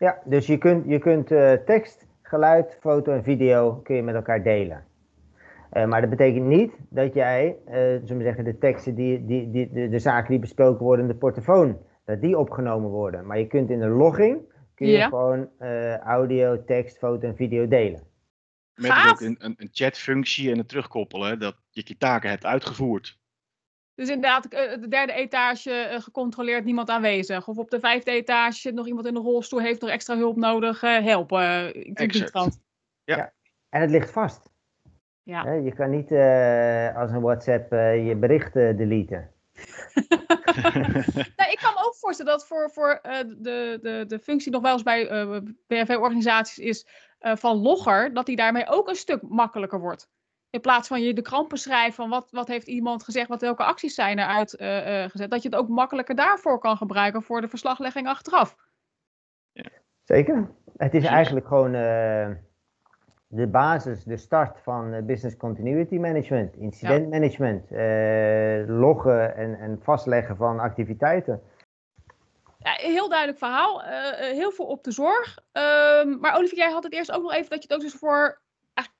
ja, 0.00 0.18
dus 0.24 0.46
je 0.46 0.58
kunt, 0.58 0.84
je 0.88 0.98
kunt 0.98 1.30
uh, 1.30 1.52
tekst, 1.52 2.06
geluid, 2.22 2.76
foto 2.80 3.12
en 3.12 3.22
video 3.22 3.74
kun 3.74 3.96
je 3.96 4.02
met 4.02 4.14
elkaar 4.14 4.42
delen. 4.42 4.84
Uh, 5.72 5.86
maar 5.86 6.00
dat 6.00 6.10
betekent 6.10 6.46
niet 6.46 6.72
dat 6.88 7.14
jij, 7.14 7.56
uh, 7.66 7.74
zullen 7.74 8.16
we 8.16 8.22
zeggen, 8.22 8.44
de 8.44 8.58
teksten, 8.58 8.94
die, 8.94 9.24
die, 9.24 9.50
die, 9.50 9.70
de, 9.72 9.88
de, 9.88 9.98
zaken 9.98 10.30
die 10.30 10.38
besproken 10.38 10.84
worden 10.84 11.04
in 11.04 11.10
de 11.10 11.18
portofoon, 11.18 11.78
dat 12.04 12.20
die 12.20 12.38
opgenomen 12.38 12.90
worden. 12.90 13.26
Maar 13.26 13.38
je 13.38 13.46
kunt 13.46 13.70
in 13.70 13.80
de 13.80 13.88
logging, 13.88 14.38
kun 14.74 14.86
je 14.86 14.92
ja. 14.92 15.08
gewoon 15.08 15.48
audio, 16.04 16.64
tekst, 16.64 16.98
foto 16.98 17.28
en 17.28 17.36
video 17.36 17.68
delen. 17.68 18.02
Met 18.74 18.90
ook 19.10 19.20
een, 19.20 19.36
een, 19.38 19.54
een 19.56 19.68
chatfunctie 19.72 20.50
en 20.50 20.58
het 20.58 20.68
terugkoppelen, 20.68 21.38
dat 21.38 21.56
je 21.70 21.82
je 21.84 21.96
taken 21.96 22.30
hebt 22.30 22.44
uitgevoerd. 22.44 23.19
Dus 24.00 24.08
inderdaad, 24.08 24.46
eh, 24.46 24.80
de 24.80 24.88
derde 24.88 25.12
etage 25.12 25.72
eh, 25.72 26.00
gecontroleerd, 26.00 26.64
niemand 26.64 26.90
aanwezig. 26.90 27.48
Of 27.48 27.58
op 27.58 27.70
de 27.70 27.80
vijfde 27.80 28.10
etage 28.10 28.60
zit 28.60 28.74
nog 28.74 28.86
iemand 28.86 29.06
in 29.06 29.14
de 29.14 29.20
rolstoel, 29.20 29.60
heeft 29.60 29.80
nog 29.80 29.90
extra 29.90 30.16
hulp 30.16 30.36
nodig, 30.36 30.82
uh, 30.82 30.98
helpen. 30.98 31.72
Exact. 31.94 32.60
Ja. 33.04 33.16
ja. 33.16 33.32
En 33.68 33.80
het 33.80 33.90
ligt 33.90 34.10
vast. 34.10 34.50
Ja. 35.22 35.52
Je 35.52 35.74
kan 35.74 35.90
niet 35.90 36.10
uh, 36.10 36.96
als 36.96 37.10
een 37.10 37.20
WhatsApp 37.20 37.72
uh, 37.72 38.06
je 38.06 38.16
berichten 38.16 38.76
deleten. 38.76 39.30
nou, 41.36 41.50
ik 41.50 41.58
kan 41.62 41.74
me 41.74 41.82
ook 41.84 41.96
voorstellen 41.96 42.32
dat 42.32 42.46
voor, 42.46 42.70
voor 42.70 43.00
uh, 43.02 43.18
de, 43.38 43.78
de, 43.82 44.04
de 44.06 44.18
functie 44.18 44.52
nog 44.52 44.62
wel 44.62 44.72
eens 44.72 44.82
bij 44.82 45.08
BNV-organisaties 45.66 46.58
is 46.58 46.86
van 47.20 47.56
logger, 47.56 48.14
dat 48.14 48.26
die 48.26 48.36
daarmee 48.36 48.68
ook 48.68 48.88
een 48.88 48.94
stuk 48.94 49.22
makkelijker 49.22 49.80
wordt. 49.80 50.08
In 50.50 50.60
plaats 50.60 50.88
van 50.88 51.02
je 51.02 51.14
de 51.14 51.22
krampen 51.22 51.58
schrijven 51.58 51.92
van 51.92 52.08
wat, 52.08 52.30
wat 52.30 52.48
heeft 52.48 52.66
iemand 52.66 53.02
gezegd, 53.04 53.28
wat, 53.28 53.40
welke 53.40 53.64
acties 53.64 53.94
zijn 53.94 54.18
er 54.18 54.26
uitgezet. 54.26 55.20
Uh, 55.20 55.24
uh, 55.24 55.28
dat 55.28 55.42
je 55.42 55.48
het 55.48 55.58
ook 55.58 55.68
makkelijker 55.68 56.14
daarvoor 56.14 56.58
kan 56.58 56.76
gebruiken 56.76 57.22
voor 57.22 57.40
de 57.40 57.48
verslaglegging 57.48 58.06
achteraf. 58.06 58.56
Ja. 59.52 59.70
Zeker. 60.02 60.50
Het 60.76 60.94
is 60.94 61.04
eigenlijk 61.04 61.46
gewoon 61.46 61.74
uh, 61.74 62.28
de 63.26 63.46
basis, 63.46 64.04
de 64.04 64.16
start 64.16 64.60
van 64.60 65.06
business 65.06 65.36
continuity 65.36 65.96
management, 65.96 66.56
incident 66.56 67.02
ja. 67.02 67.08
management, 67.08 67.70
loggen 68.68 69.36
en, 69.36 69.58
en 69.58 69.78
vastleggen 69.82 70.36
van 70.36 70.60
activiteiten. 70.60 71.42
Ja, 72.58 72.72
heel 72.72 73.08
duidelijk 73.08 73.38
verhaal. 73.38 73.82
heel 74.16 74.50
veel 74.50 74.66
op 74.66 74.84
de 74.84 74.92
zorg. 74.92 75.38
Ehm, 75.52 76.18
maar 76.18 76.36
Olivier, 76.36 76.58
jij 76.58 76.70
had 76.70 76.84
het 76.84 76.92
eerst 76.92 77.12
ook 77.12 77.22
nog 77.22 77.32
even 77.32 77.50
dat 77.50 77.62
je 77.62 77.68
het 77.68 77.76
ook 77.76 77.90
dus 77.90 78.00
voor 78.00 78.40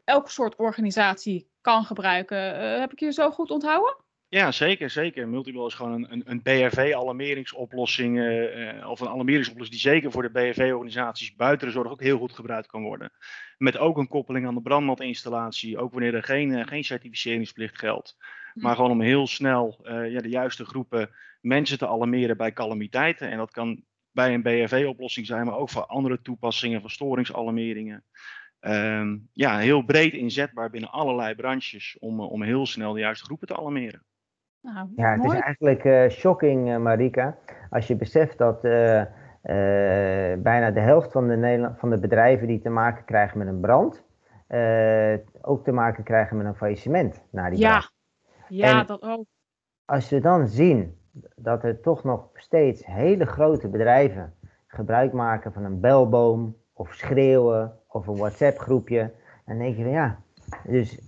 elke 0.05 0.31
soort 0.31 0.57
organisatie 0.57 1.49
kan 1.61 1.85
gebruiken. 1.85 2.63
Uh, 2.63 2.79
heb 2.79 2.93
ik 2.93 3.01
je 3.01 3.13
zo 3.13 3.31
goed 3.31 3.51
onthouden? 3.51 3.97
Ja, 4.29 4.53
zeker, 4.53 4.91
zeker. 4.91 5.29
Multibel 5.29 5.67
is 5.67 5.75
gewoon 5.75 5.93
een, 5.93 6.13
een, 6.13 6.23
een 6.25 6.43
BRV-alarmeringsoplossing 6.43 8.19
uh, 8.19 8.89
of 8.89 9.01
een 9.01 9.09
alarmeringsoplossing 9.09 9.81
die 9.81 9.91
zeker 9.91 10.13
voor 10.13 10.23
de 10.23 10.31
BRV-organisaties 10.31 11.35
buiten 11.35 11.67
de 11.67 11.73
zorg 11.73 11.91
ook 11.91 12.01
heel 12.01 12.19
goed 12.19 12.33
gebruikt 12.33 12.67
kan 12.67 12.83
worden. 12.83 13.13
Met 13.59 13.79
ook 13.79 13.97
een 13.97 14.09
koppeling 14.09 14.47
aan 14.47 14.55
de 14.55 14.63
brandmeldinstallatie, 14.63 15.79
ook 15.79 15.93
wanneer 15.93 16.15
er 16.15 16.23
geen, 16.23 16.51
uh, 16.51 16.67
geen 16.67 16.85
certificeringsplicht 16.85 17.79
geldt. 17.79 18.17
Hm. 18.53 18.61
Maar 18.61 18.75
gewoon 18.75 18.91
om 18.91 19.01
heel 19.01 19.27
snel 19.27 19.79
ja, 19.85 20.21
de 20.21 20.29
juiste 20.29 20.65
groepen 20.65 21.11
mensen 21.41 21.79
te 21.79 21.89
alarmeren 21.89 22.37
bij 22.37 22.53
calamiteiten. 22.53 23.31
En 23.31 23.39
dat 23.39 23.51
kan 23.51 23.85
bij 24.13 24.35
een 24.35 24.43
BRV-oplossing 24.43 25.27
zijn, 25.27 25.47
maar 25.47 25.57
ook 25.57 25.71
voor 25.71 25.87
andere 25.87 26.23
toepassingen 26.23 26.81
van 26.81 26.91
storingsalarmeringen. 26.91 28.05
Ehm, 28.61 29.17
ja, 29.33 29.59
heel 29.59 29.83
breed 29.83 30.13
inzetbaar 30.13 30.71
binnen 30.71 30.91
allerlei 30.91 31.35
branches 31.35 31.97
om, 32.01 32.21
om 32.21 32.43
heel 32.43 32.67
snel 32.67 32.93
de 32.93 33.01
juiste 33.01 33.25
groepen 33.25 33.47
te 33.47 33.57
alarmeren. 33.57 34.03
Nou, 34.61 34.89
ja, 34.97 35.13
het 35.13 35.25
is 35.25 35.41
eigenlijk 35.41 35.85
uh, 35.85 36.09
shocking, 36.09 36.69
uh, 36.69 36.77
Marika, 36.77 37.39
als 37.71 37.87
je 37.87 37.97
beseft 37.97 38.39
dat 38.39 38.65
uh, 38.65 39.03
bijna 40.43 40.71
de 40.71 40.81
helft 40.81 41.13
van 41.13 41.29
de, 41.29 41.37
Nederland, 41.37 41.79
van 41.79 41.91
de 41.91 41.99
bedrijven 41.99 42.47
die 42.47 42.61
te 42.61 42.69
maken 42.69 43.05
krijgen 43.05 43.39
met 43.39 43.49
een 43.49 43.61
brand, 43.61 44.05
ook 45.41 45.65
te 45.65 45.73
maken 45.73 46.05
krijgen 46.05 46.37
met 46.37 46.47
een 46.47 46.55
faillissement 46.55 47.23
na 47.31 47.51
die 47.51 47.59
ja. 47.59 47.69
brand. 47.69 47.93
Ja, 48.49 48.85
dat 48.85 49.03
ook. 49.03 49.25
Als 49.85 50.09
we 50.09 50.21
dan 50.21 50.49
zien 50.49 50.99
dat 51.37 51.65
er 51.65 51.81
toch 51.81 52.05
nog 52.05 52.29
steeds 52.35 52.87
hele 52.87 53.27
grote 53.27 53.69
bedrijven 53.69 54.35
gebruik 54.67 55.13
maken 55.13 55.53
van 55.53 55.65
een 55.65 55.81
belboom 55.81 56.57
of 56.73 56.93
schreeuwen 56.93 57.80
of 57.91 58.07
een 58.07 58.17
WhatsApp 58.17 58.59
groepje, 58.59 59.11
dan 59.47 59.59
denk 59.59 59.77
je 59.77 59.83
van 59.83 59.93
ja, 59.93 60.19
dus 60.65 61.01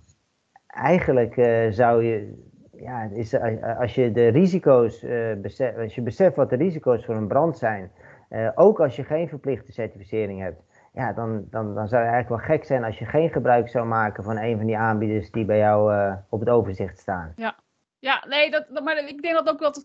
eigenlijk 0.67 1.35
zou 1.71 2.05
je 2.05 2.51
ja, 2.83 3.09
is, 3.15 3.33
eh, 3.33 3.79
als 3.79 3.95
je 3.95 4.13
de 4.13 4.29
risico's 4.29 5.03
uh, 5.03 5.33
beseft, 5.37 5.79
als 5.79 5.95
je 5.95 6.03
beseft 6.03 6.37
wat 6.37 6.51
de 6.51 6.57
risico's 6.57 7.05
voor 7.05 7.15
een 7.15 7.29
brand 7.29 7.59
zijn, 7.59 7.93
uh, 8.31 8.49
ook 8.55 8.81
als 8.81 8.97
je 8.97 9.05
geen 9.05 9.29
verplichte 9.29 9.73
certificering 9.73 10.41
hebt, 10.41 10.63
ja, 10.93 11.13
dan, 11.13 11.47
dan, 11.51 11.75
dan 11.75 11.89
zou 11.89 12.03
je 12.03 12.11
eigenlijk 12.11 12.29
wel 12.29 12.57
gek 12.57 12.65
zijn 12.65 12.85
als 12.85 12.99
je 12.99 13.05
geen 13.05 13.31
gebruik 13.31 13.69
zou 13.69 13.87
maken 13.87 14.25
van 14.25 14.39
een 14.39 14.57
van 14.57 14.67
die 14.67 14.77
aanbieders 14.77 15.31
die 15.31 15.45
bij 15.45 15.59
jou 15.59 15.95
uh, 15.95 16.15
op 16.29 16.41
het 16.41 16.49
overzicht 16.49 16.99
staan. 16.99 17.33
Ja, 17.37 17.57
ja 17.99 18.25
nee, 18.29 18.51
dat, 18.51 18.83
maar 18.85 19.09
ik 19.09 19.23
denk 19.23 19.35
dat 19.35 19.49
ook 19.49 19.61
dat 19.61 19.85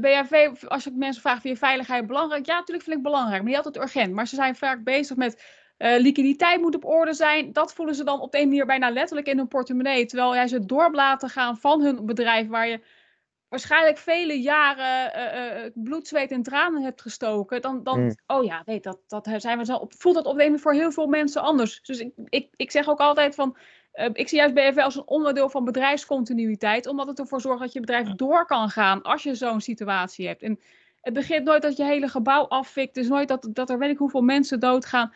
BHV, 0.00 0.48
als 0.68 0.86
ik 0.86 0.94
mensen 0.94 1.22
vraag, 1.22 1.40
vind 1.40 1.54
je 1.54 1.66
veiligheid 1.66 2.06
belangrijk? 2.06 2.46
Ja, 2.46 2.58
natuurlijk 2.58 2.84
vind 2.84 2.96
ik 2.96 3.02
belangrijk, 3.02 3.42
maar 3.42 3.48
niet 3.48 3.64
altijd 3.64 3.76
urgent. 3.76 4.12
Maar 4.12 4.26
ze 4.26 4.34
zijn 4.34 4.56
vaak 4.56 4.84
bezig 4.84 5.16
met 5.16 5.42
uh, 5.78 5.98
liquiditeit 5.98 6.60
moet 6.60 6.74
op 6.74 6.84
orde 6.84 7.12
zijn. 7.12 7.52
Dat 7.52 7.74
voelen 7.74 7.94
ze 7.94 8.04
dan 8.04 8.20
op 8.20 8.32
de 8.32 8.38
een 8.38 8.48
manier 8.48 8.66
bijna 8.66 8.90
letterlijk 8.90 9.28
in 9.28 9.36
hun 9.36 9.48
portemonnee. 9.48 10.06
Terwijl 10.06 10.34
jij 10.34 10.48
ze 10.48 10.66
door 10.66 10.90
laten 10.92 11.28
gaan 11.28 11.56
van 11.56 11.82
hun 11.82 12.06
bedrijf 12.06 12.48
waar 12.48 12.68
je 12.68 12.80
waarschijnlijk 13.48 13.98
vele 13.98 14.40
jaren 14.40 15.12
uh, 15.16 15.64
uh, 15.64 15.70
bloed, 15.74 16.08
zweet 16.08 16.30
en 16.30 16.42
tranen 16.42 16.82
hebt 16.82 17.02
gestoken. 17.02 17.62
Dan, 17.62 17.82
dan 17.82 18.00
mm. 18.00 18.14
oh 18.26 18.44
ja, 18.44 18.62
weet 18.64 18.82
dat, 18.82 18.98
dat 19.06 19.28
zijn 19.36 19.58
we 19.58 19.64
zo 19.64 19.76
op, 19.76 19.92
voelt 19.96 20.14
dat 20.14 20.26
op 20.26 20.38
de 20.38 20.58
voor 20.58 20.72
heel 20.72 20.92
veel 20.92 21.06
mensen 21.06 21.42
anders. 21.42 21.82
Dus 21.82 21.98
ik, 21.98 22.12
ik, 22.28 22.48
ik 22.56 22.70
zeg 22.70 22.88
ook 22.88 23.00
altijd 23.00 23.34
van, 23.34 23.56
ik 24.12 24.28
zie 24.28 24.38
juist 24.38 24.54
BFW 24.54 24.78
als 24.78 24.96
een 24.96 25.06
onderdeel 25.06 25.48
van 25.50 25.64
bedrijfscontinuïteit. 25.64 26.86
Omdat 26.86 27.06
het 27.06 27.18
ervoor 27.18 27.40
zorgt 27.40 27.60
dat 27.60 27.72
je 27.72 27.80
bedrijf 27.80 28.08
door 28.08 28.46
kan 28.46 28.68
gaan 28.68 29.02
als 29.02 29.22
je 29.22 29.34
zo'n 29.34 29.60
situatie 29.60 30.26
hebt. 30.26 30.42
En 30.42 30.60
het 31.00 31.14
begint 31.14 31.44
nooit 31.44 31.62
dat 31.62 31.76
je 31.76 31.84
hele 31.84 32.08
gebouw 32.08 32.46
afvikt. 32.48 32.94
Het 32.94 33.04
is 33.04 33.10
nooit 33.10 33.28
dat, 33.28 33.48
dat 33.52 33.70
er 33.70 33.78
weet 33.78 33.90
ik 33.90 33.98
hoeveel 33.98 34.22
mensen 34.22 34.60
doodgaan. 34.60 35.12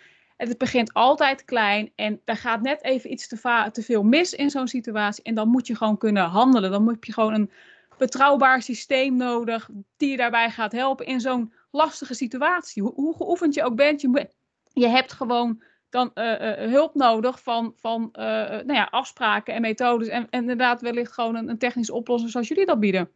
Het 0.48 0.58
begint 0.58 0.92
altijd 0.92 1.44
klein 1.44 1.92
en 1.94 2.20
daar 2.24 2.36
gaat 2.36 2.60
net 2.60 2.84
even 2.84 3.12
iets 3.12 3.28
te, 3.28 3.68
te 3.72 3.82
veel 3.82 4.02
mis 4.02 4.34
in 4.34 4.50
zo'n 4.50 4.68
situatie. 4.68 5.24
En 5.24 5.34
dan 5.34 5.48
moet 5.48 5.66
je 5.66 5.76
gewoon 5.76 5.98
kunnen 5.98 6.24
handelen. 6.24 6.70
Dan 6.70 6.82
moet 6.82 7.06
je 7.06 7.12
gewoon 7.12 7.34
een 7.34 7.50
betrouwbaar 7.98 8.62
systeem 8.62 9.16
nodig 9.16 9.68
die 9.96 10.10
je 10.10 10.16
daarbij 10.16 10.50
gaat 10.50 10.72
helpen 10.72 11.06
in 11.06 11.20
zo'n 11.20 11.52
lastige 11.70 12.14
situatie. 12.14 12.82
Hoe, 12.82 12.92
hoe, 12.94 13.16
geoefend 13.16 13.54
je 13.54 13.64
ook 13.64 13.76
bent, 13.76 14.00
je, 14.00 14.28
je 14.72 14.88
hebt 14.88 15.12
gewoon 15.12 15.62
dan 15.90 16.10
uh, 16.14 16.40
uh, 16.40 16.70
hulp 16.70 16.94
nodig 16.94 17.42
van, 17.42 17.72
van 17.76 18.08
nou 18.12 18.74
ja, 18.74 18.88
afspraken 18.90 19.54
en 19.54 19.60
methodes. 19.60 20.08
En, 20.08 20.26
en 20.30 20.40
inderdaad 20.40 20.80
wellicht 20.80 21.12
gewoon 21.12 21.34
een, 21.34 21.48
een 21.48 21.58
technische 21.58 21.94
oplossing 21.94 22.30
zoals 22.30 22.48
jullie 22.48 22.66
dat 22.66 22.80
bieden 22.80 23.10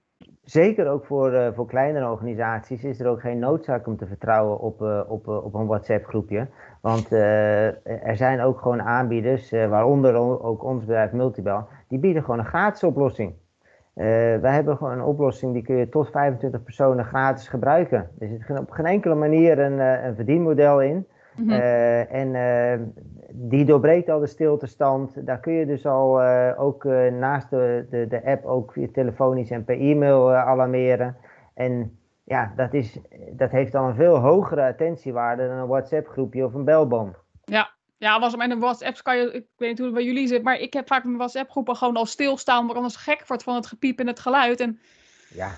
zeker 0.46 0.88
ook 0.88 1.06
voor, 1.06 1.32
uh, 1.32 1.48
voor 1.54 1.66
kleinere 1.66 2.10
organisaties 2.10 2.84
is 2.84 3.00
er 3.00 3.08
ook 3.08 3.20
geen 3.20 3.38
noodzaak 3.38 3.86
om 3.86 3.96
te 3.96 4.06
vertrouwen 4.06 4.60
op, 4.60 4.82
uh, 4.82 5.00
op, 5.08 5.26
uh, 5.26 5.44
op 5.44 5.54
een 5.54 5.66
WhatsApp-groepje. 5.66 6.46
Want 6.80 7.12
er 7.12 8.16
zijn 8.16 8.40
ook 8.40 8.60
gewoon 8.60 8.82
aanbieders, 8.82 9.50
waaronder 9.50 10.14
ook 10.42 10.64
ons 10.64 10.84
bedrijf 10.84 11.12
Multibel, 11.12 11.68
die 11.88 11.98
bieden 11.98 12.22
gewoon 12.24 12.38
een 12.38 12.44
gratis 12.44 12.82
oplossing. 12.82 13.34
wij 13.94 14.52
hebben 14.52 14.76
gewoon 14.76 14.92
een 14.92 15.04
oplossing 15.04 15.52
die 15.52 15.62
kun 15.62 15.76
je 15.76 15.88
tot 15.88 16.10
25 16.10 16.62
personen 16.62 17.04
gratis 17.04 17.48
gebruiken. 17.48 18.10
Er 18.18 18.28
zit 18.28 18.58
op 18.58 18.70
geen 18.70 18.86
enkele 18.86 19.14
manier 19.14 19.58
een, 19.58 19.78
een 19.78 20.14
verdienmodel 20.14 20.82
in. 20.82 21.06
Mm 21.36 21.48
-hmm. 21.48 21.60
en 22.08 22.34
die 23.38 23.64
doorbreekt 23.64 24.08
al 24.08 24.20
de 24.20 24.26
stiltestand. 24.26 25.26
Daar 25.26 25.40
kun 25.40 25.52
je 25.52 25.66
dus 25.66 25.86
al 25.86 26.22
uh, 26.22 26.60
ook 26.60 26.84
uh, 26.84 27.12
naast 27.12 27.50
de, 27.50 27.86
de, 27.90 28.06
de 28.06 28.24
app 28.24 28.44
ook 28.44 28.72
via 28.72 28.88
telefonisch 28.92 29.50
en 29.50 29.64
per 29.64 29.80
e-mail 29.80 30.30
uh, 30.30 30.46
alarmeren. 30.46 31.16
En 31.54 31.98
ja, 32.24 32.52
dat, 32.56 32.74
is, 32.74 32.98
dat 33.30 33.50
heeft 33.50 33.72
dan 33.72 33.84
een 33.84 33.94
veel 33.94 34.16
hogere 34.16 34.66
attentiewaarde 34.66 35.48
dan 35.48 35.56
een 35.56 35.66
WhatsApp 35.66 36.08
groepje 36.08 36.44
of 36.44 36.54
een 36.54 36.64
belboom. 36.64 37.14
Ja, 37.44 37.70
ja, 37.96 38.20
was 38.20 38.36
met 38.36 38.50
een 38.50 38.60
WhatsApp 38.60 39.02
kan 39.02 39.16
je, 39.16 39.32
ik 39.32 39.46
weet 39.56 39.68
niet 39.68 39.78
hoe 39.78 39.86
het 39.86 39.96
bij 39.96 40.04
jullie 40.04 40.26
zit, 40.26 40.42
maar 40.42 40.58
ik 40.58 40.72
heb 40.72 40.86
vaak 40.86 41.04
mijn 41.04 41.16
WhatsApp 41.16 41.50
groepen 41.50 41.76
gewoon 41.76 41.96
al 41.96 42.06
stilstaan, 42.06 42.66
maar 42.66 42.76
anders 42.76 42.96
gek 42.96 43.26
wordt 43.26 43.42
van 43.42 43.54
het 43.54 43.66
gepiep 43.66 43.98
en 43.98 44.06
het 44.06 44.20
geluid. 44.20 44.60
En 44.60 44.80
ja, 45.34 45.50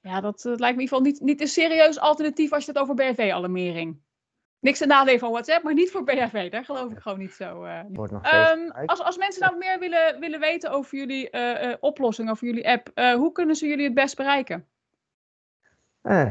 ja 0.00 0.20
dat, 0.20 0.40
dat 0.42 0.60
lijkt 0.60 0.76
me 0.76 0.82
in 0.82 0.88
ieder 0.88 0.96
geval 0.96 1.00
niet, 1.00 1.20
niet 1.20 1.40
een 1.40 1.46
serieus 1.46 1.98
alternatief 2.00 2.52
als 2.52 2.64
je 2.64 2.70
het 2.70 2.80
over 2.80 2.94
BRV-alarmering 2.94 4.00
Niks 4.60 4.78
te 4.78 4.86
nadelen 4.86 5.20
van 5.20 5.30
WhatsApp, 5.30 5.62
maar 5.62 5.74
niet 5.74 5.90
voor 5.90 6.04
BHV. 6.04 6.50
Daar 6.50 6.64
geloof 6.64 6.90
ik 6.90 6.98
gewoon 6.98 7.18
niet 7.18 7.32
zo. 7.32 7.64
Uh, 7.64 7.80
Wordt 7.88 8.12
nog 8.12 8.32
um, 8.32 8.70
als, 8.86 9.02
als 9.02 9.16
mensen 9.16 9.42
nou 9.42 9.56
meer 9.56 9.78
willen, 9.78 10.20
willen 10.20 10.40
weten 10.40 10.70
over 10.70 10.98
jullie 10.98 11.28
uh, 11.30 11.62
uh, 11.62 11.74
oplossing, 11.80 12.30
over 12.30 12.46
jullie 12.46 12.68
app, 12.68 12.90
hoe 12.94 13.32
kunnen 13.32 13.56
ze 13.56 13.66
jullie 13.66 13.84
het 13.84 13.94
best 13.94 14.16
bereiken? 14.16 14.66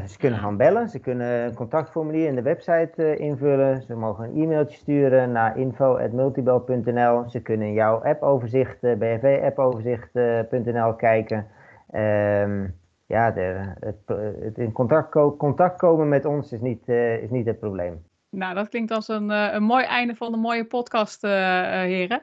ze 0.06 0.14
kunnen 0.18 0.38
gaan 0.38 0.56
bellen, 0.56 0.88
ze 0.88 0.98
kunnen 0.98 1.26
een 1.26 1.54
contactformulier 1.54 2.26
in 2.26 2.34
de 2.34 2.42
website 2.42 3.16
invullen, 3.16 3.82
ze 3.82 3.94
mogen 3.94 4.24
een 4.24 4.42
e-mailtje 4.42 4.76
sturen 4.76 5.32
naar 5.32 5.58
info.multibel.nl. 5.58 7.28
Ze 7.28 7.40
kunnen 7.40 7.66
in 7.66 7.72
jouw 7.72 8.04
appoverzicht, 8.04 8.80
bhv-appoverzicht.nl 8.80 10.94
kijken. 10.94 11.46
Um, 11.94 12.76
ja, 13.06 13.30
de, 13.30 13.74
het, 13.80 13.96
het, 14.40 14.58
in 14.58 14.72
contact, 14.72 15.10
contact, 15.36 15.76
komen 15.76 16.08
met 16.08 16.24
ons 16.24 16.52
is 16.52 16.60
niet, 16.60 16.88
is 17.22 17.30
niet 17.30 17.46
het 17.46 17.58
probleem. 17.58 18.07
Nou, 18.30 18.54
dat 18.54 18.68
klinkt 18.68 18.90
als 18.90 19.08
een, 19.08 19.30
uh, 19.30 19.52
een 19.52 19.62
mooi 19.62 19.84
einde 19.84 20.14
van 20.14 20.32
een 20.32 20.40
mooie 20.40 20.64
podcast, 20.64 21.24
uh, 21.24 21.30
heren. 21.70 22.22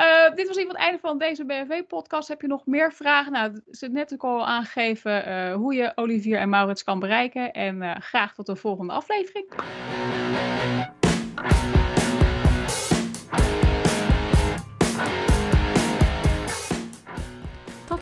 Uh, 0.00 0.34
dit 0.34 0.46
was 0.46 0.56
even 0.56 0.68
het 0.68 0.78
einde 0.78 0.98
van 0.98 1.18
deze 1.18 1.44
BNV-podcast. 1.44 2.28
Heb 2.28 2.40
je 2.40 2.46
nog 2.46 2.66
meer 2.66 2.92
vragen? 2.92 3.32
Nou, 3.32 3.60
ze 3.70 3.88
net 3.88 4.12
ook 4.12 4.24
al 4.24 4.46
aangegeven 4.46 5.52
hoe 5.52 5.74
je 5.74 5.92
Olivier 5.94 6.38
en 6.38 6.48
Maurits 6.48 6.84
kan 6.84 6.98
bereiken. 6.98 7.52
En 7.52 8.02
graag 8.02 8.34
tot 8.34 8.46
de 8.46 8.56
volgende 8.56 8.92
aflevering. 8.92 9.46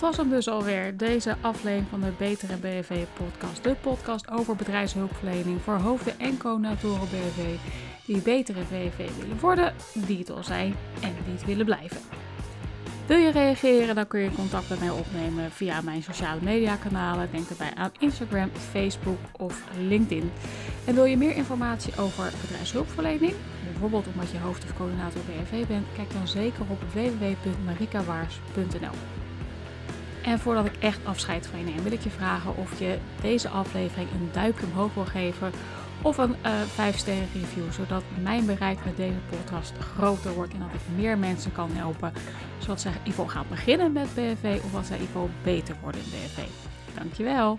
Was 0.02 0.16
hem 0.16 0.28
dus 0.28 0.48
alweer, 0.48 0.96
deze 0.96 1.36
aflevering 1.40 1.86
van 1.90 2.00
de 2.00 2.12
Betere 2.18 2.56
BV 2.56 3.04
podcast. 3.12 3.64
De 3.64 3.74
podcast 3.80 4.30
over 4.30 4.56
bedrijfshulpverlening 4.56 5.60
voor 5.60 5.74
hoofden 5.74 6.18
en 6.18 6.36
coördinatoren 6.36 7.08
BV 7.08 7.56
die 8.06 8.22
betere 8.22 8.60
BV 8.60 9.10
willen 9.20 9.40
worden, 9.40 9.74
die 9.94 10.18
het 10.18 10.30
al 10.30 10.42
zijn 10.42 10.74
en 11.02 11.14
die 11.24 11.34
het 11.34 11.44
willen 11.44 11.64
blijven. 11.64 12.00
Wil 13.06 13.16
je 13.16 13.30
reageren, 13.30 13.94
dan 13.94 14.06
kun 14.06 14.20
je 14.20 14.32
contact 14.32 14.68
met 14.68 14.80
mij 14.80 14.90
opnemen 14.90 15.50
via 15.50 15.80
mijn 15.80 16.02
sociale 16.02 16.40
media 16.40 16.76
kanalen. 16.76 17.28
Denk 17.32 17.48
daarbij 17.48 17.74
aan 17.74 17.92
Instagram, 17.98 18.50
Facebook 18.70 19.20
of 19.32 19.64
LinkedIn. 19.78 20.32
En 20.84 20.94
wil 20.94 21.04
je 21.04 21.16
meer 21.16 21.36
informatie 21.36 21.96
over 21.96 22.32
bedrijfshulpverlening, 22.40 23.34
bijvoorbeeld 23.70 24.06
omdat 24.14 24.30
je 24.30 24.38
hoofd 24.38 24.64
of 24.64 24.76
coördinator 24.76 25.20
BV 25.20 25.66
bent, 25.66 25.86
kijk 25.94 26.12
dan 26.12 26.28
zeker 26.28 26.64
op 26.68 26.82
www.marikawaars.nl. 26.92 29.21
En 30.22 30.38
voordat 30.38 30.66
ik 30.66 30.76
echt 30.78 31.04
afscheid 31.04 31.46
van 31.46 31.58
je 31.58 31.64
neem, 31.64 31.82
wil 31.82 31.92
ik 31.92 32.02
je 32.02 32.10
vragen 32.10 32.56
of 32.56 32.78
je 32.78 32.98
deze 33.20 33.48
aflevering 33.48 34.10
een 34.10 34.28
duimpje 34.32 34.66
omhoog 34.66 34.94
wil 34.94 35.04
geven 35.04 35.52
of 36.02 36.18
een 36.18 36.36
uh, 36.46 36.60
eh, 36.60 36.68
5 36.68 36.96
sterren 36.96 37.28
review, 37.34 37.72
zodat 37.72 38.02
mijn 38.22 38.46
bereik 38.46 38.84
met 38.84 38.96
deze 38.96 39.18
podcast 39.28 39.72
groter 39.78 40.32
wordt 40.32 40.52
en 40.52 40.58
dat 40.58 40.68
ik 40.72 40.96
meer 40.96 41.18
mensen 41.18 41.52
kan 41.52 41.70
helpen, 41.72 42.12
zodat 42.58 42.80
zij 42.80 42.92
geval 43.04 43.26
gaan 43.26 43.46
beginnen 43.48 43.92
met 43.92 44.14
BFV 44.14 44.60
of 44.64 44.72
wat 44.72 44.86
zij 44.86 44.98
geval 44.98 45.30
beter 45.42 45.76
worden 45.80 46.00
in 46.00 46.10
BFV. 46.10 46.40
Dankjewel! 46.94 47.58